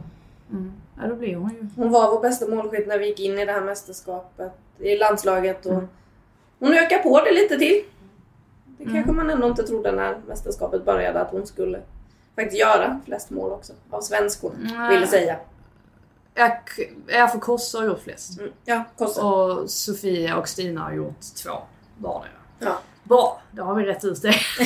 [1.00, 1.66] Ja, då blir hon ju.
[1.76, 5.66] Hon var vår bästa målskytt när vi gick in i det här mästerskapet i landslaget.
[5.66, 5.82] Och
[6.58, 7.84] Hon ökar på det lite till.
[8.78, 11.80] Det kanske man ändå inte trodde när mästerskapet började att hon skulle
[12.34, 13.72] faktiskt göra flest mål också.
[13.90, 14.98] Av svenskorna, Nej.
[14.98, 15.36] vill säga.
[16.34, 16.52] Jag,
[17.06, 18.38] jag för Kosovo har gjort flest.
[18.38, 18.52] Mm.
[18.64, 19.28] Ja, Kosovo.
[19.28, 21.50] Och Sofia och Stina har gjort två
[21.98, 22.30] vardera.
[22.58, 22.78] Ja.
[23.04, 24.34] Bra, då har vi rätt ut det.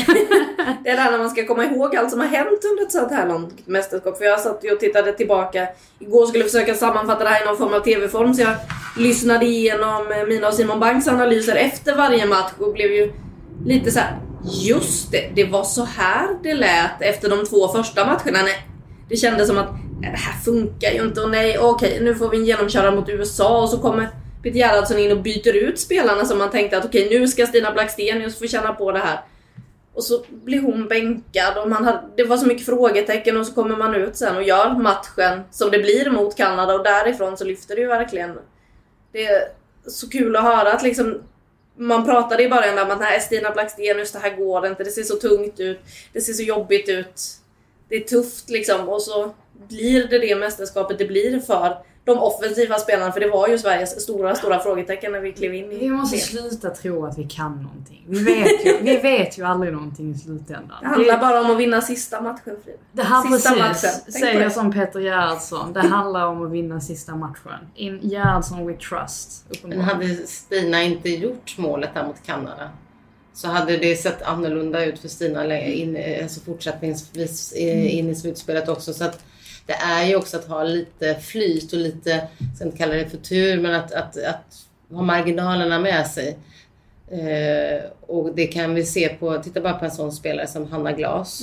[0.85, 2.92] Det är det här när man ska komma ihåg allt som har hänt under ett
[2.92, 4.18] sånt här långt mästerskap.
[4.18, 7.74] För jag satt och tittade tillbaka igår skulle försöka sammanfatta det här i någon form
[7.74, 8.35] av TV-form.
[8.35, 8.57] Så jag
[8.96, 13.12] lyssnade igenom mina och Simon Banks analyser efter varje match och blev ju
[13.64, 14.18] lite så här.
[14.44, 18.42] Just det, det var så här det lät efter de två första matcherna.
[18.42, 18.66] Nej,
[19.09, 19.70] det kändes som att
[20.01, 23.09] nej, det här funkar ju inte och nej, okej nu får vi en genomkörare mot
[23.09, 24.09] USA och så kommer
[24.43, 27.73] Peter Gerhardsson in och byter ut spelarna som man tänkte att okej nu ska Stina
[27.73, 29.21] Blackstenius få känna på det här.
[29.95, 33.55] Och så blir hon bänkad och man hade, det var så mycket frågetecken och så
[33.55, 37.45] kommer man ut sen och gör matchen som det blir mot Kanada och därifrån så
[37.45, 38.39] lyfter det ju verkligen.
[39.13, 39.43] Det är
[39.87, 41.19] så kul att höra att liksom
[41.77, 45.03] man pratade i början om att nej Stina Blackstenius det här går inte, det ser
[45.03, 45.81] så tungt ut,
[46.13, 47.23] det ser så jobbigt ut.
[47.88, 49.31] Det är tufft liksom och så
[49.68, 54.03] blir det det mästerskapet det blir för de offensiva spelarna för det var ju Sveriges
[54.03, 56.20] stora, stora frågetecken när vi klev in i Vi måste det.
[56.22, 58.05] sluta tro att vi kan någonting.
[58.07, 60.77] Vi vet ju, vi vet ju aldrig någonting i slutändan.
[60.81, 62.79] Det handlar bara om att vinna sista matchen Frida.
[62.92, 64.12] Det här Sista precis, matchen.
[64.12, 64.51] Säger det.
[64.51, 65.72] som Peter Gerhardsson.
[65.72, 67.53] Det handlar om att vinna sista matchen.
[67.74, 69.44] In Gerhardsson with trust.
[69.62, 72.70] Men hade Stina inte gjort målet där mot Kanada
[73.38, 78.68] så hade det sett annorlunda ut för Stina in, alltså fortsättningsvis i- in i slutspelet
[78.68, 78.92] också.
[78.94, 79.18] Så att
[79.66, 83.16] det är ju också att ha lite flyt och lite, ska inte kalla det för
[83.16, 84.44] tur, men att, att, att
[84.96, 86.38] ha marginalerna med sig.
[87.11, 90.92] Eh, och det kan vi se på, titta bara på en sån spelare som Hanna
[90.92, 91.42] Glas.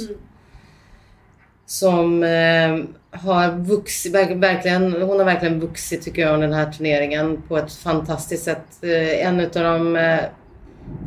[1.65, 2.77] Som eh,
[3.19, 7.57] har vuxit, verk- verkligen, hon har verkligen vuxit tycker jag under den här turneringen på
[7.57, 8.65] ett fantastiskt sätt.
[8.81, 10.19] Eh, en utav de eh,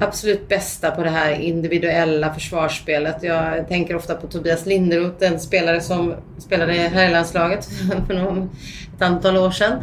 [0.00, 3.22] absolut bästa på det här individuella försvarsspelet.
[3.22, 7.64] Jag tänker ofta på Tobias Linderoth, en spelare som spelade i herrlandslaget
[8.06, 8.50] för någon,
[8.96, 9.82] ett antal år sedan.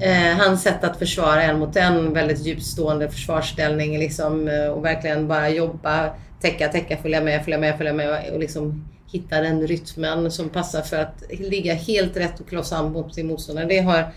[0.00, 5.28] Eh, hans sätt att försvara en mot en, väldigt djupstående försvarsställning liksom, eh, och verkligen
[5.28, 10.30] bara jobba, täcka, täcka, följa med, följa med, följa med och liksom hitta den rytmen
[10.30, 13.66] som passar för att ligga helt rätt och klossa an mot sin motståndare.
[13.66, 14.12] Det har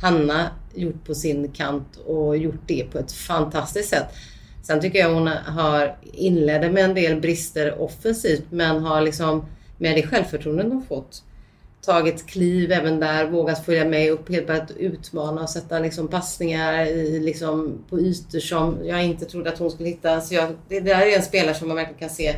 [0.00, 4.06] Hanna gjort på sin kant och gjort det på ett fantastiskt sätt.
[4.68, 9.46] Sen tycker jag hon har inledde med en del brister offensivt men har liksom
[9.78, 11.22] med det självförtroende hon fått
[11.82, 16.86] tagit kliv även där, vågat följa med upp, helt börjat utmana och sätta liksom passningar
[16.86, 20.20] i, liksom, på ytor som jag inte trodde att hon skulle hitta.
[20.20, 22.34] Så jag, det där är en spelare som man verkligen kan se.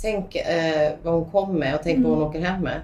[0.00, 2.10] Tänk eh, vad hon kom med och tänk mm.
[2.10, 2.80] vad hon åker hem med.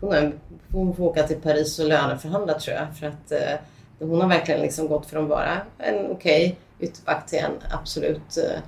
[0.00, 0.32] Hon, är,
[0.72, 2.96] hon får åka till Paris och löneförhandla tror jag.
[2.96, 3.58] För att eh,
[3.98, 8.36] hon har verkligen liksom gått från att vara en okej okay ytterback till en absolut
[8.36, 8.60] eh,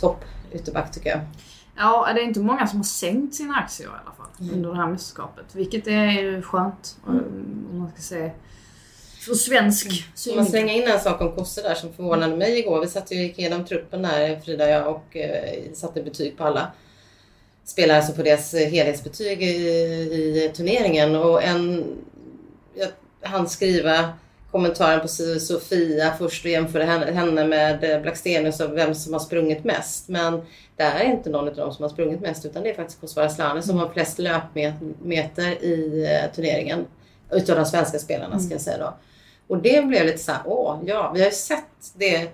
[0.00, 1.20] topp ytterback tycker jag.
[1.76, 4.54] Ja, det är inte många som har sänkt sina aktier i alla fall mm.
[4.54, 5.44] under det här mästerskapet.
[5.52, 6.96] Vilket är skönt.
[7.08, 7.24] Mm.
[7.70, 8.30] Om man ska säga
[9.18, 10.36] för svensk synvinkel.
[10.36, 12.80] Man slänga in en sak om Kosse där som förvånade mig igår.
[12.80, 16.72] Vi satt ju gick igenom truppen där, Frida, jag och eh, satte betyg på alla
[17.64, 21.16] spelare som får deras helhetsbetyg i, i turneringen.
[21.16, 21.84] Och en,
[22.74, 22.88] jag
[23.28, 24.12] hann skriva
[24.50, 25.08] kommentaren på
[25.40, 30.08] Sofia först och jämföra henne med Blackstenius och vem som har sprungit mest.
[30.08, 30.42] Men
[30.76, 33.30] det är inte någon av dem som har sprungit mest utan det är faktiskt Kosovare
[33.30, 36.86] Slane som har flest löpmeter i eh, turneringen.
[37.30, 38.94] Utav de svenska spelarna ska jag säga då.
[39.46, 42.28] Och det blev lite så här, åh ja, vi har ju sett det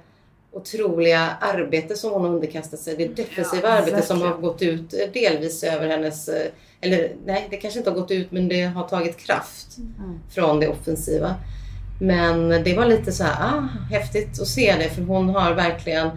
[0.53, 2.97] otroliga arbete som hon har underkastat sig.
[2.97, 6.51] Det defensiva ja, arbete som har gått ut eh, delvis över hennes, eh,
[6.81, 10.21] eller nej det kanske inte har gått ut men det har tagit kraft mm.
[10.35, 11.35] från det offensiva.
[11.99, 16.11] Men det var lite så här, ah, häftigt att se det för hon har verkligen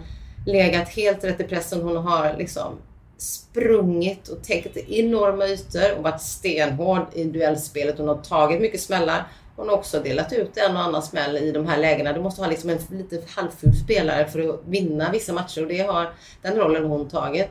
[0.46, 1.82] legat helt rätt i pressen.
[1.82, 2.78] Hon har liksom
[3.18, 7.98] sprungit och täckt enorma ytor och varit stenhård i duellspelet.
[7.98, 9.26] Hon har tagit mycket smällar.
[9.56, 12.12] Hon har också delat ut en och annan smäll i de här lägena.
[12.12, 15.80] Du måste ha liksom en lite halvful spelare för att vinna vissa matcher och det
[15.80, 16.12] har
[16.42, 17.48] den rollen hon tagit.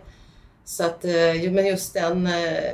[0.65, 2.73] Så att, eh, men just den eh,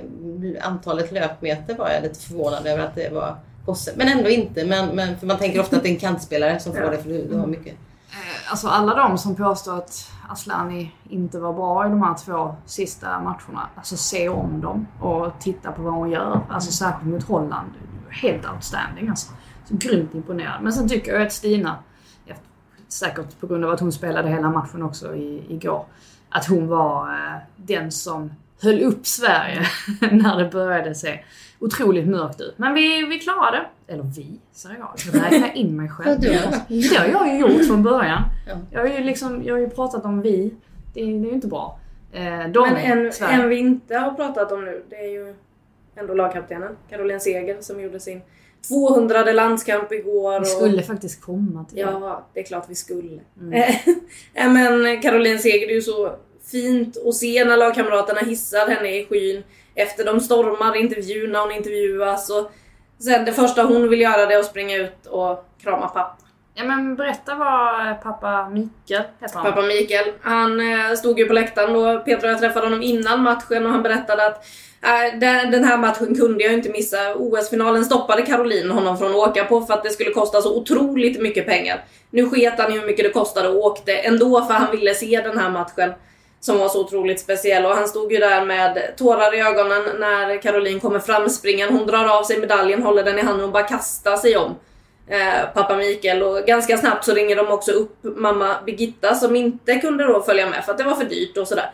[0.62, 3.94] antalet löpmeter var jag lite förvånad över att det var Kosse.
[3.96, 4.66] Men ändå inte.
[4.66, 7.10] Men, men, för man tänker ofta att det är en kantspelare som får det för
[7.10, 7.74] du, du har mycket.
[8.12, 12.56] Eh, alltså alla de som påstår att Aslani inte var bra i de här två
[12.66, 13.70] sista matcherna.
[13.76, 16.42] Alltså se om dem och titta på vad hon gör.
[16.50, 17.70] Alltså särskilt mot Holland.
[18.10, 19.34] Helt outstanding alltså.
[19.66, 20.64] Så grymt imponerad.
[20.64, 21.78] Men sen tycker jag att Stina,
[22.94, 25.86] säkert på grund av att hon spelade hela matchen också i, igår,
[26.30, 28.32] att hon var eh, den som
[28.64, 29.62] höll upp Sverige
[30.12, 31.20] när det började se
[31.60, 32.54] otroligt mörkt ut.
[32.58, 33.94] Men vi, vi klarade det.
[33.94, 34.90] Eller vi, säger jag.
[35.14, 36.20] Jag räknar in mig själv.
[36.20, 38.22] det har jag ju gjort från början.
[38.72, 40.54] Jag har ju, liksom, jag har ju pratat om vi.
[40.94, 41.80] Det, det är ju inte bra.
[42.12, 45.36] Eh, de, Men en, en vi inte har pratat om nu, det är ju
[45.96, 46.76] ändå lagkaptenen.
[46.90, 48.22] Caroline Seger som gjorde sin
[48.68, 50.40] 200 landskamp igår.
[50.40, 50.86] Vi skulle och...
[50.86, 51.82] faktiskt komma till det.
[51.82, 53.20] Ja, det är klart vi skulle.
[53.42, 53.74] Mm.
[54.54, 56.16] Men Caroline Seger, det är ju så
[56.54, 59.44] fint att se när lagkamraterna hissar henne i skyn
[59.76, 62.30] efter de stormar intervjun när hon intervjuas.
[62.30, 62.52] Och
[63.00, 66.18] sen det första hon vill göra det är att springa ut och krama pappa.
[66.56, 69.46] Ja men berätta vad pappa Mikael heter han.
[69.46, 70.06] Pappa Mikael.
[70.22, 73.72] Han eh, stod ju på läktaren då Petra och jag träffade honom innan matchen och
[73.72, 74.46] han berättade att
[74.82, 75.20] äh,
[75.52, 77.16] den här matchen kunde jag inte missa.
[77.16, 81.22] OS-finalen stoppade Caroline honom från att åka på för att det skulle kosta så otroligt
[81.22, 81.84] mycket pengar.
[82.10, 85.22] Nu sket han i hur mycket det kostade och åkte ändå för han ville se
[85.24, 85.94] den här matchen
[86.44, 87.66] som var så otroligt speciell.
[87.66, 91.28] Och han stod ju där med tårar i ögonen när Caroline kommer fram.
[91.70, 94.56] Hon drar av sig medaljen, håller den i handen och bara kastar sig om
[95.08, 96.24] eh, pappa Mikael.
[96.24, 100.50] Och ganska snabbt så ringer de också upp mamma Birgitta som inte kunde då följa
[100.50, 101.72] med för att det var för dyrt och sådär.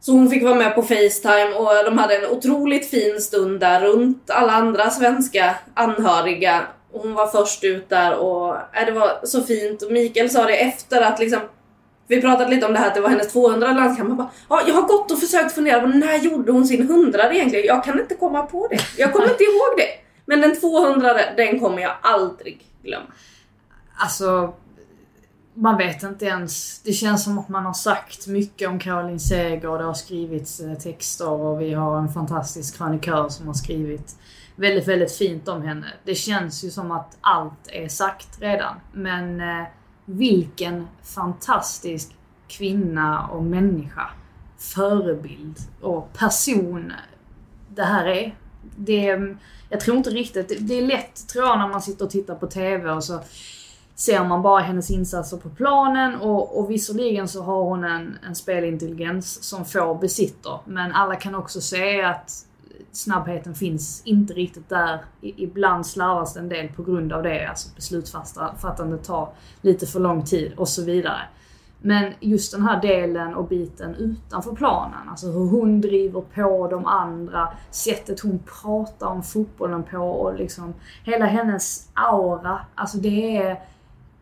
[0.00, 3.80] Så hon fick vara med på Facetime och de hade en otroligt fin stund där
[3.80, 6.62] runt alla andra svenska anhöriga.
[6.92, 9.82] Hon var först ut där och äh, det var så fint.
[9.82, 11.40] Och Mikael sa det efter att liksom
[12.08, 14.08] vi pratade lite om det här att det var hennes 200 landskamp.
[14.08, 17.32] man bara, ja, jag har gått och försökt fundera på när gjorde hon sin 100
[17.32, 17.66] egentligen?
[17.66, 18.78] Jag kan inte komma på det.
[18.96, 19.88] Jag kommer inte ihåg det.
[20.26, 23.06] Men den 200 den kommer jag aldrig glömma.
[23.96, 24.54] Alltså,
[25.54, 26.82] man vet inte ens.
[26.82, 30.60] Det känns som att man har sagt mycket om Caroline Seger och det har skrivits
[30.60, 34.16] eh, texter och vi har en fantastisk krönikör som har skrivit
[34.56, 35.86] väldigt, väldigt fint om henne.
[36.04, 38.74] Det känns ju som att allt är sagt redan.
[38.92, 39.66] Men eh,
[40.06, 42.16] vilken fantastisk
[42.48, 44.10] kvinna och människa,
[44.58, 46.92] förebild och person
[47.68, 48.34] det här är.
[48.76, 49.36] Det,
[49.68, 52.46] jag tror inte riktigt, det är lätt tror jag när man sitter och tittar på
[52.46, 53.20] TV och så
[53.94, 58.34] ser man bara hennes insatser på planen och, och visserligen så har hon en, en
[58.34, 60.58] spelintelligens som få besitter.
[60.64, 62.46] Men alla kan också se att
[62.96, 65.04] snabbheten finns inte riktigt där.
[65.20, 67.46] Ibland slarvas det en del på grund av det.
[67.46, 69.28] Alltså beslutsfattandet tar
[69.60, 71.20] lite för lång tid och så vidare.
[71.78, 76.86] Men just den här delen och biten utanför planen, alltså hur hon driver på de
[76.86, 82.60] andra, sättet hon pratar om fotbollen på och liksom hela hennes aura.
[82.74, 83.60] Alltså det är,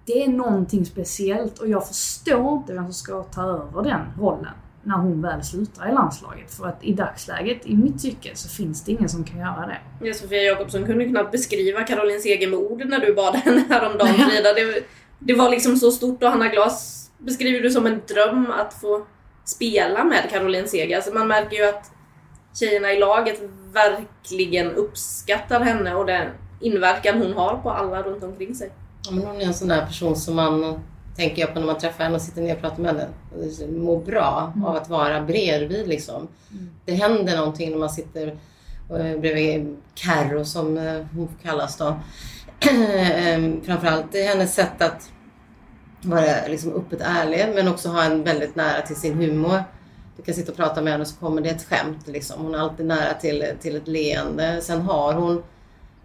[0.04, 4.52] det är någonting speciellt och jag förstår inte vem som ska ta över den rollen
[4.84, 6.54] när hon väl slutar i landslaget.
[6.54, 10.06] För att i dagsläget, i mitt tycke, så finns det ingen som kan göra det.
[10.06, 14.14] Ja, Sofia Jakobsson kunde knappt beskriva Caroline Seger med ord när du bad henne häromdagen
[14.14, 14.52] Frida.
[14.52, 14.84] Det,
[15.18, 19.06] det var liksom så stort och Hanna Glas beskriver du som en dröm att få
[19.44, 20.96] spela med Caroline Seger.
[20.96, 21.90] Alltså man märker ju att
[22.54, 23.40] tjejerna i laget
[23.72, 26.28] verkligen uppskattar henne och den
[26.60, 28.70] inverkan hon har på alla runt omkring sig.
[29.04, 30.80] Ja, men hon är en sån där person som man
[31.16, 33.08] tänker jag på när man träffar henne och sitter ner och pratar med henne.
[33.78, 34.64] Mår bra Mm.
[34.66, 36.28] av att vara bredvid liksom.
[36.84, 38.26] Det händer någonting när man sitter
[38.90, 41.96] eh, bredvid Carro som eh, hon kallas då.
[43.14, 45.10] Ehm, Framförallt hennes sätt att
[46.02, 49.62] vara liksom öppet ärlig men också ha en väldigt nära till sin humor.
[50.16, 52.06] Du kan sitta och prata med henne och så kommer det ett skämt.
[52.06, 52.42] Liksom.
[52.44, 54.60] Hon är alltid nära till, till ett leende.
[54.62, 55.42] Sen har hon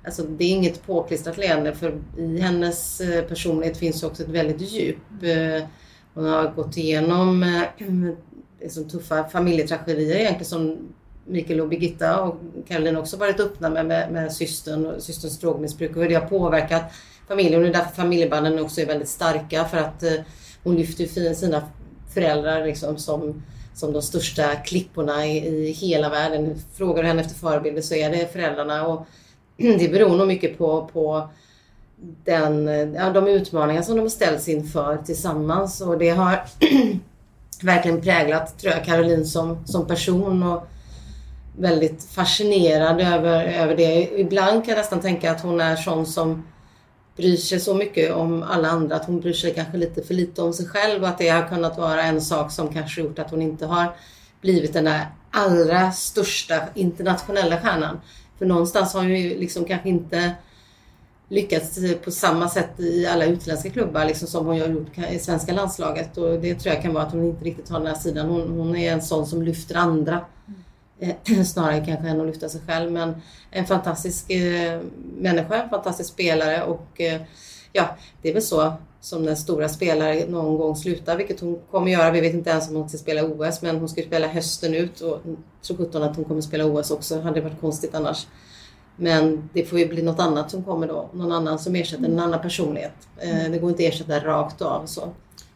[0.06, 4.30] Alltså det är inget påklistrat leende för i hennes eh, personlighet finns ju också ett
[4.30, 4.98] väldigt djup.
[5.22, 5.64] Eh,
[6.14, 7.88] hon har gått igenom eh,
[8.62, 10.78] liksom tuffa familjetragedier egentligen som
[11.26, 12.36] Mikael och Birgitta och
[12.68, 16.28] Caroline också varit öppna med, med, med systern och systerns drogmissbruk och hur det har
[16.28, 16.84] påverkat
[17.28, 17.56] familjen.
[17.56, 20.14] Och det är därför familjebanden också är väldigt starka för att eh,
[20.64, 21.64] hon lyfter ju sina
[22.14, 26.56] föräldrar liksom som, som de största klipporna i, i hela världen.
[26.74, 29.06] Frågar du henne efter förebilder så är det föräldrarna och
[29.80, 31.30] det beror nog mycket på, på
[32.24, 36.46] den, ja, de utmaningar som de har ställts inför tillsammans och det har
[37.62, 40.68] verkligen präglat tror jag, Caroline som, som person och
[41.58, 44.20] väldigt fascinerad över, över det.
[44.20, 46.44] Ibland kan jag nästan tänka att hon är sån som
[47.16, 50.42] bryr sig så mycket om alla andra att hon bryr sig kanske lite för lite
[50.42, 53.32] om sig själv och att det har kunnat vara en sak som kanske gjort att
[53.32, 53.96] hon inte har
[54.42, 58.00] blivit den där allra största internationella stjärnan.
[58.40, 60.32] För någonstans har hon ju liksom kanske inte
[61.30, 65.20] lyckats eh, på samma sätt i alla utländska klubbar liksom som hon har gjort i
[65.20, 66.18] svenska landslaget.
[66.18, 68.30] Och det tror jag kan vara att hon inte riktigt har den här sidan.
[68.30, 70.22] Hon, hon är en sån som lyfter andra.
[71.00, 72.92] Eh, snarare kanske än att lyfta sig själv.
[72.92, 73.16] Men
[73.52, 74.82] en fantastisk eh,
[75.18, 77.22] människa, en fantastisk spelare och eh,
[77.74, 81.92] ja, det är väl så som när stora spelare någon gång slutar, vilket hon kommer
[81.92, 82.12] göra.
[82.12, 85.02] Vi vet inte ens om hon ska spela OS, men hon ska spela hösten ut
[85.02, 85.22] och
[85.62, 87.20] tror sjutton att hon kommer spela OS också.
[87.20, 88.28] Hade varit konstigt annars.
[88.96, 91.10] Men det får ju bli något annat som kommer då.
[91.14, 93.08] Någon annan som ersätter en annan personlighet.
[93.18, 94.86] Eh, det går inte att ersätta rakt av.
[94.86, 95.02] Så.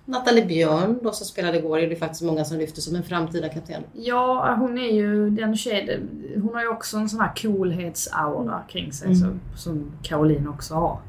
[0.06, 3.50] Nathalie Björn då som spelade igår är det faktiskt många som lyfter som en framtida
[3.50, 3.84] kapten.
[3.94, 6.24] Ja, hon är ju den tjejen.
[6.36, 11.00] Hon har ju också en sån här coolhetsaura kring sig som, som Caroline också har.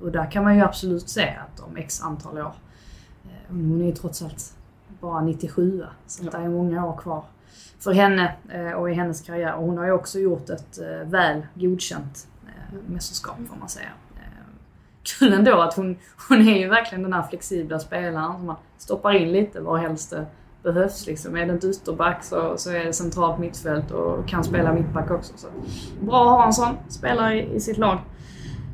[0.00, 2.54] Och där kan man ju absolut se att om x antal år.
[3.24, 4.54] Eh, hon är ju trots allt
[5.00, 7.24] bara 97 så att det är många år kvar
[7.78, 9.54] för henne eh, och i hennes karriär.
[9.54, 13.90] Och hon har ju också gjort ett eh, väl godkänt eh, mästerskap får man säga.
[15.18, 15.96] Kul ändå att hon,
[16.28, 20.10] hon är ju verkligen den här flexibla spelaren som man stoppar in lite var helst
[20.10, 20.26] det
[20.62, 21.06] behövs.
[21.06, 21.36] Liksom.
[21.36, 25.32] Är det inte ytterback så, så är det centralt mittfält och kan spela mittback också.
[25.36, 25.46] Så
[26.00, 27.98] bra att ha en sån spelare i, i sitt lag.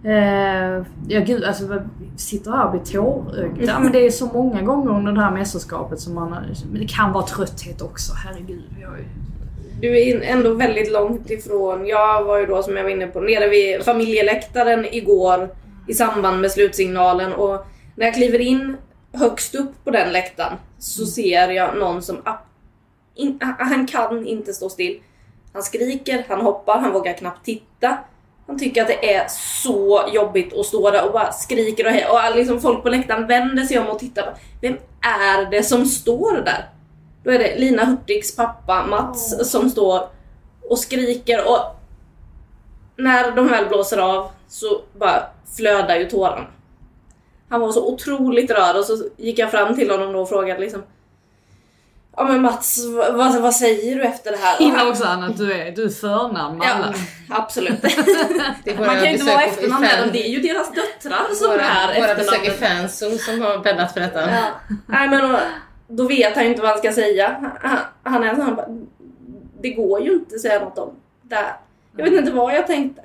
[0.05, 3.63] Eh, ja gud, alltså vad- sitter här och blir tårögd.
[3.63, 6.31] Ja, men det är så många gånger under det här mästerskapet som man
[6.71, 8.63] men det kan vara trötthet också, herregud.
[8.81, 8.87] Ju,
[9.81, 11.87] Du är ändå väldigt långt ifrån.
[11.87, 15.51] Jag var ju då som jag var inne på nere vid familjeläktaren igår
[15.89, 18.77] i samband med slutsignalen och när jag kliver in
[19.13, 22.17] högst upp på den läktaren så ser jag någon som
[23.15, 24.99] in, han kan inte stå still.
[25.53, 27.99] Han skriker, han hoppar, han vågar knappt titta.
[28.47, 29.29] Han tycker att det är
[29.63, 33.65] så jobbigt att stå där och bara skriker och, och liksom folk på läktaren vänder
[33.65, 34.35] sig om och tittar.
[34.61, 36.69] Vem är det som står där?
[37.25, 40.09] Då är det Lina Hurtigs pappa Mats som står
[40.63, 41.61] och skriker och
[42.97, 45.23] när de väl blåser av så bara
[45.57, 46.47] flödar ju tårarna.
[47.49, 50.61] Han var så otroligt rörd och så gick jag fram till honom då och frågade
[50.61, 50.83] liksom
[52.17, 54.61] Ja men Mats, vad, vad, säger du efter det här?
[54.61, 56.95] Gillar också Anna att du är, du är förnamn med Ja, alla.
[57.29, 57.83] absolut.
[58.79, 61.61] Man kan ju inte vara efternamn med dem, det är ju deras döttrar som Våra,
[61.63, 62.91] är våra besök i efternamnet.
[62.91, 64.21] fanzone som har bäddat för detta.
[64.21, 64.45] Ja.
[64.87, 65.41] Nej men och,
[65.89, 67.53] då vet han ju inte vad han ska säga.
[67.63, 68.69] Han, han är så han bara,
[69.61, 71.57] Det går ju inte att säga något om det här.
[71.97, 73.03] Jag vet inte vad jag tänkte.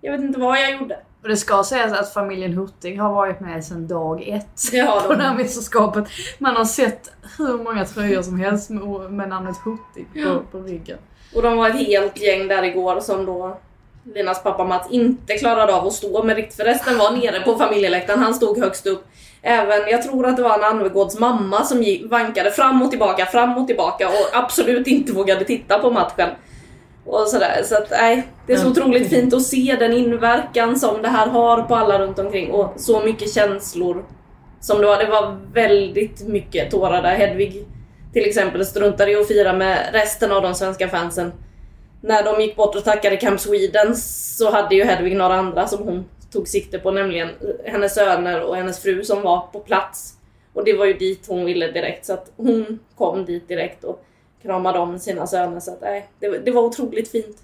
[0.00, 0.98] Jag vet inte vad jag gjorde.
[1.24, 5.00] Och det ska sägas att familjen Hurtig har varit med sedan dag ett de.
[5.06, 6.04] på det här mästerskapet.
[6.38, 8.70] Man har sett hur många tröjor som helst
[9.10, 10.98] med, namnet Hurtig på, på ryggen.
[11.34, 13.58] Och de var ett helt gäng där igår som då
[14.14, 17.58] Linas pappa Mats inte klarade av att stå med riktigt för resten var nere på
[17.58, 18.18] familjeläktaren.
[18.18, 19.04] Han stod högst upp.
[19.42, 23.58] Även, jag tror att det var Anna Anvegårds mamma som vankade fram och tillbaka, fram
[23.58, 26.28] och tillbaka och absolut inte vågade titta på matchen.
[27.06, 27.62] Och sådär.
[27.64, 31.26] Så att nej, det är så otroligt fint att se den inverkan som det här
[31.26, 34.04] har på alla runt omkring och så mycket känslor
[34.60, 34.98] som det var.
[34.98, 37.14] Det var väldigt mycket tårar där.
[37.14, 37.66] Hedvig
[38.12, 41.32] till exempel struntade i att fira med resten av de svenska fansen.
[42.00, 45.82] När de gick bort och tackade Camp Sweden så hade ju Hedvig några andra som
[45.82, 47.28] hon tog sikte på, nämligen
[47.64, 50.14] hennes söner och hennes fru som var på plats.
[50.52, 54.04] Och det var ju dit hon ville direkt, så att hon kom dit direkt och
[54.44, 55.60] kramade om sina söner.
[55.60, 57.36] Så att, nej, det, var- det var otroligt fint.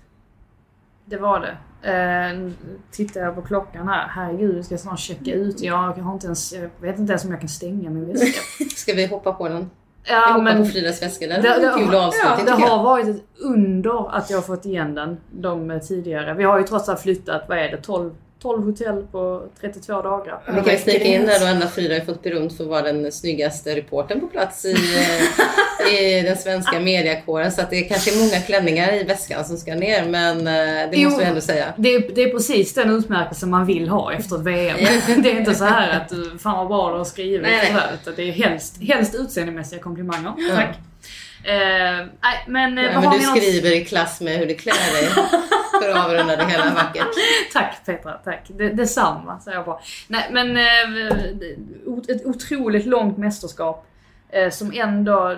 [1.04, 1.56] Det var det.
[1.92, 2.50] Eh,
[2.90, 4.06] tittar jag på klockan här.
[4.08, 5.60] Herregud, vi ska snart checka ut.
[5.60, 8.40] Jag, har inte ens, jag vet inte ens om jag kan stänga min väska.
[8.76, 9.70] Ska vi hoppa på den?
[10.04, 11.26] Vi Ja, hoppar men på Fridas väska.
[11.26, 12.76] Det Det- det- kul avslutning det tycker jag.
[12.76, 16.34] har varit ett under att jag har fått igen den de eh, tidigare.
[16.34, 18.10] Vi har ju trots allt flyttat, vad är det, 12,
[18.42, 20.40] 12 hotell på 32 dagar.
[20.46, 22.82] Vi kan ju snicka in där då Anna Frida har fått berömt för att vara
[22.82, 24.72] den snyggaste reportern på plats i,
[25.86, 27.52] eh, i den svenska mediakåren.
[27.52, 30.04] Så att det kanske är många klänningar i väskan som ska ner.
[30.08, 31.08] Men eh, det Jo.
[31.08, 31.74] måste vi ändå säga.
[31.76, 34.76] Det är, det är precis den utmärkelsen man vill ha efter ett VM.
[35.22, 37.42] Det är inte så här att fan vad bra du har skrivit.
[37.42, 37.82] Nej, nej.
[38.02, 40.32] Utan det är helst, helst utseendemässiga komplimanger.
[40.56, 40.76] Tack.
[41.42, 45.08] Eh, nej, men, eh, vad men du skriver i klass med hur du klär dig
[45.82, 47.08] för att avrunda det hela vackert.
[47.52, 48.46] Tack Petra, tack.
[48.48, 49.80] Det, detsamma säger jag bara.
[50.08, 53.86] Nej men eh, ett otroligt långt mästerskap
[54.28, 55.36] eh, som ändå,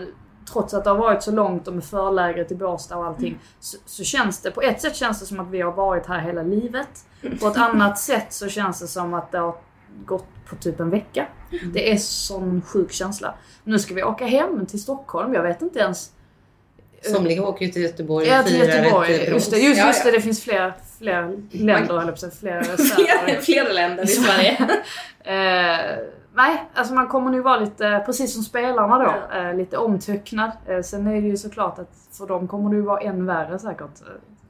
[0.53, 3.79] trots att det har varit så långt och med förlägret i Båstad och allting, så,
[3.87, 6.43] så känns det, på ett sätt känns det som att vi har varit här hela
[6.43, 6.89] livet.
[7.41, 9.57] På ett annat sätt så känns det som att det har
[10.07, 11.27] gått på typ en vecka.
[11.73, 13.35] Det är sån sjuk känsla.
[13.65, 16.11] Nu ska vi åka hem till Stockholm, jag vet inte ens
[17.03, 19.15] Somliga åker ju till Göteborg Ja, och till firar Göteborg.
[19.15, 20.11] ett Just det, just, Ja, just ja.
[20.11, 24.57] det, det finns fler, fler länder, höll jag fler Fler, fler länder i Sverige.
[25.25, 25.99] Eh,
[26.35, 30.51] nej, alltså man kommer nu vara lite, precis som spelarna då, eh, lite omtöcknad.
[30.67, 33.59] Eh, sen är det ju såklart att för dem kommer det ju vara än värre
[33.59, 34.03] säkert.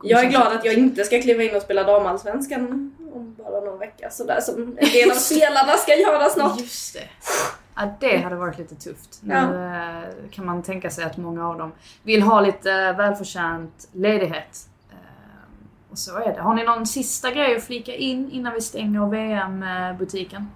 [0.02, 3.78] Jag är glad att jag inte ska kliva in och spela damallsvenskan om bara någon
[3.78, 4.10] vecka.
[4.10, 6.60] Sådär som en del av spelarna ska göra snart.
[6.60, 7.08] Just det.
[7.76, 9.18] Ja, det hade varit lite tufft.
[9.22, 9.40] Nu Ja.
[9.40, 11.72] eh, kan man tänka sig att många av dem
[12.02, 14.68] vill ha lite eh, välförtjänt ledighet.
[14.90, 14.96] Eh,
[15.90, 16.40] och så är det.
[16.40, 20.50] Har ni någon sista grej att flika in innan vi stänger VM-butiken?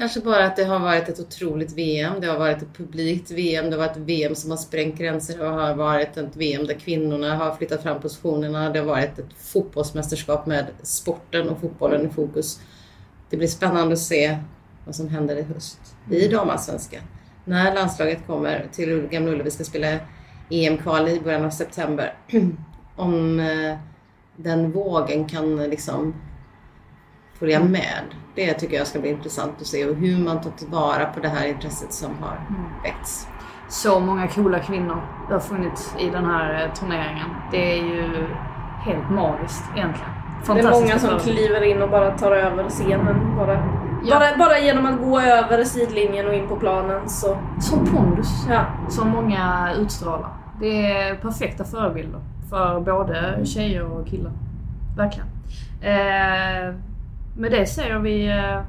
[0.00, 2.20] Kanske bara att det har varit ett otroligt VM.
[2.20, 3.70] Det har varit ett publikt VM.
[3.70, 5.38] Det har varit ett VM som har sprängt gränser.
[5.38, 8.70] Det har varit ett VM där kvinnorna har flyttat fram positionerna.
[8.70, 12.60] Det har varit ett fotbollsmästerskap med sporten och fotbollen i fokus.
[13.30, 14.38] Det blir spännande att se
[14.84, 15.78] vad som händer i höst
[16.10, 17.02] i damallsvenskan.
[17.44, 19.98] När landslaget kommer till Gamla Ullevi ska spela
[20.50, 22.14] EM-kval i början av september.
[22.96, 23.78] Om eh,
[24.36, 26.14] den vågen kan liksom
[27.40, 28.02] följa med.
[28.34, 31.28] Det tycker jag ska bli intressant att se och hur man tar tillvara på det
[31.28, 32.40] här intresset som har
[32.82, 33.28] väckts.
[33.68, 37.26] Så många coola kvinnor det har funnits i den här eh, turneringen.
[37.50, 38.26] Det är ju
[38.80, 40.10] helt magiskt egentligen.
[40.46, 43.36] Det är många som kliver in och bara tar över scenen.
[43.36, 43.62] Bara,
[44.04, 44.18] Ja.
[44.18, 47.36] bara, bara genom att gå över sidlinjen och in på planen så...
[47.60, 48.46] Som pondus.
[48.50, 48.64] Ja.
[48.88, 50.28] Som många utstrålar.
[50.60, 52.20] Det är perfekta förebilder
[52.50, 54.32] för både tjejer och killar.
[54.96, 55.28] Verkligen.
[55.82, 56.74] Eh,
[57.36, 58.26] med det säger vi...
[58.28, 58.60] Eh,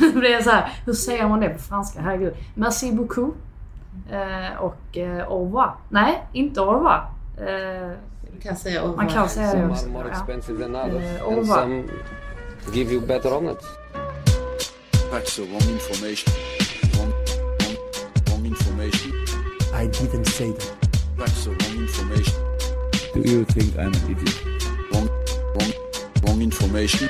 [0.20, 2.00] det är så här, hur säger man det på franska?
[2.00, 2.34] Herregud.
[2.54, 3.34] Merci beaucoup.
[4.10, 5.70] Eh, och eh, au revoir.
[5.88, 7.04] Nej, inte au revoir.
[7.38, 7.88] Eh,
[8.32, 9.14] Man kan säga au man revoir.
[9.14, 9.84] kan säga det Some också.
[9.84, 10.14] are more Ja.
[10.18, 11.44] expensive than others, Eh, and over.
[11.44, 11.82] some
[12.72, 13.64] give you better omelets.
[15.12, 16.32] That's the wrong information.
[16.94, 17.12] Wrong,
[17.60, 17.76] wrong,
[18.28, 19.12] wrong information.
[19.82, 20.72] I didn't say that.
[21.18, 22.34] That's the wrong information.
[23.14, 24.36] Do you think I'm an idiot?
[24.92, 25.08] Wrong,
[25.54, 25.72] wrong,
[26.26, 27.08] wrong information.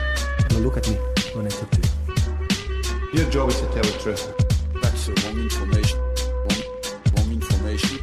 [0.54, 0.94] Now look at me
[1.34, 3.18] when I talk to you.
[3.18, 4.32] Your job is to tell the truth.
[4.80, 5.98] That's the wrong information.
[6.46, 6.62] Wrong,
[7.16, 7.98] wrong information.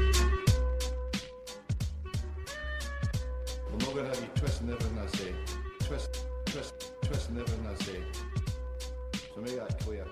[3.71, 5.33] I'm not going to have you twisting everything I say.
[5.79, 8.03] Twist, twist, twisting everything I say.
[9.33, 10.05] So make that clear.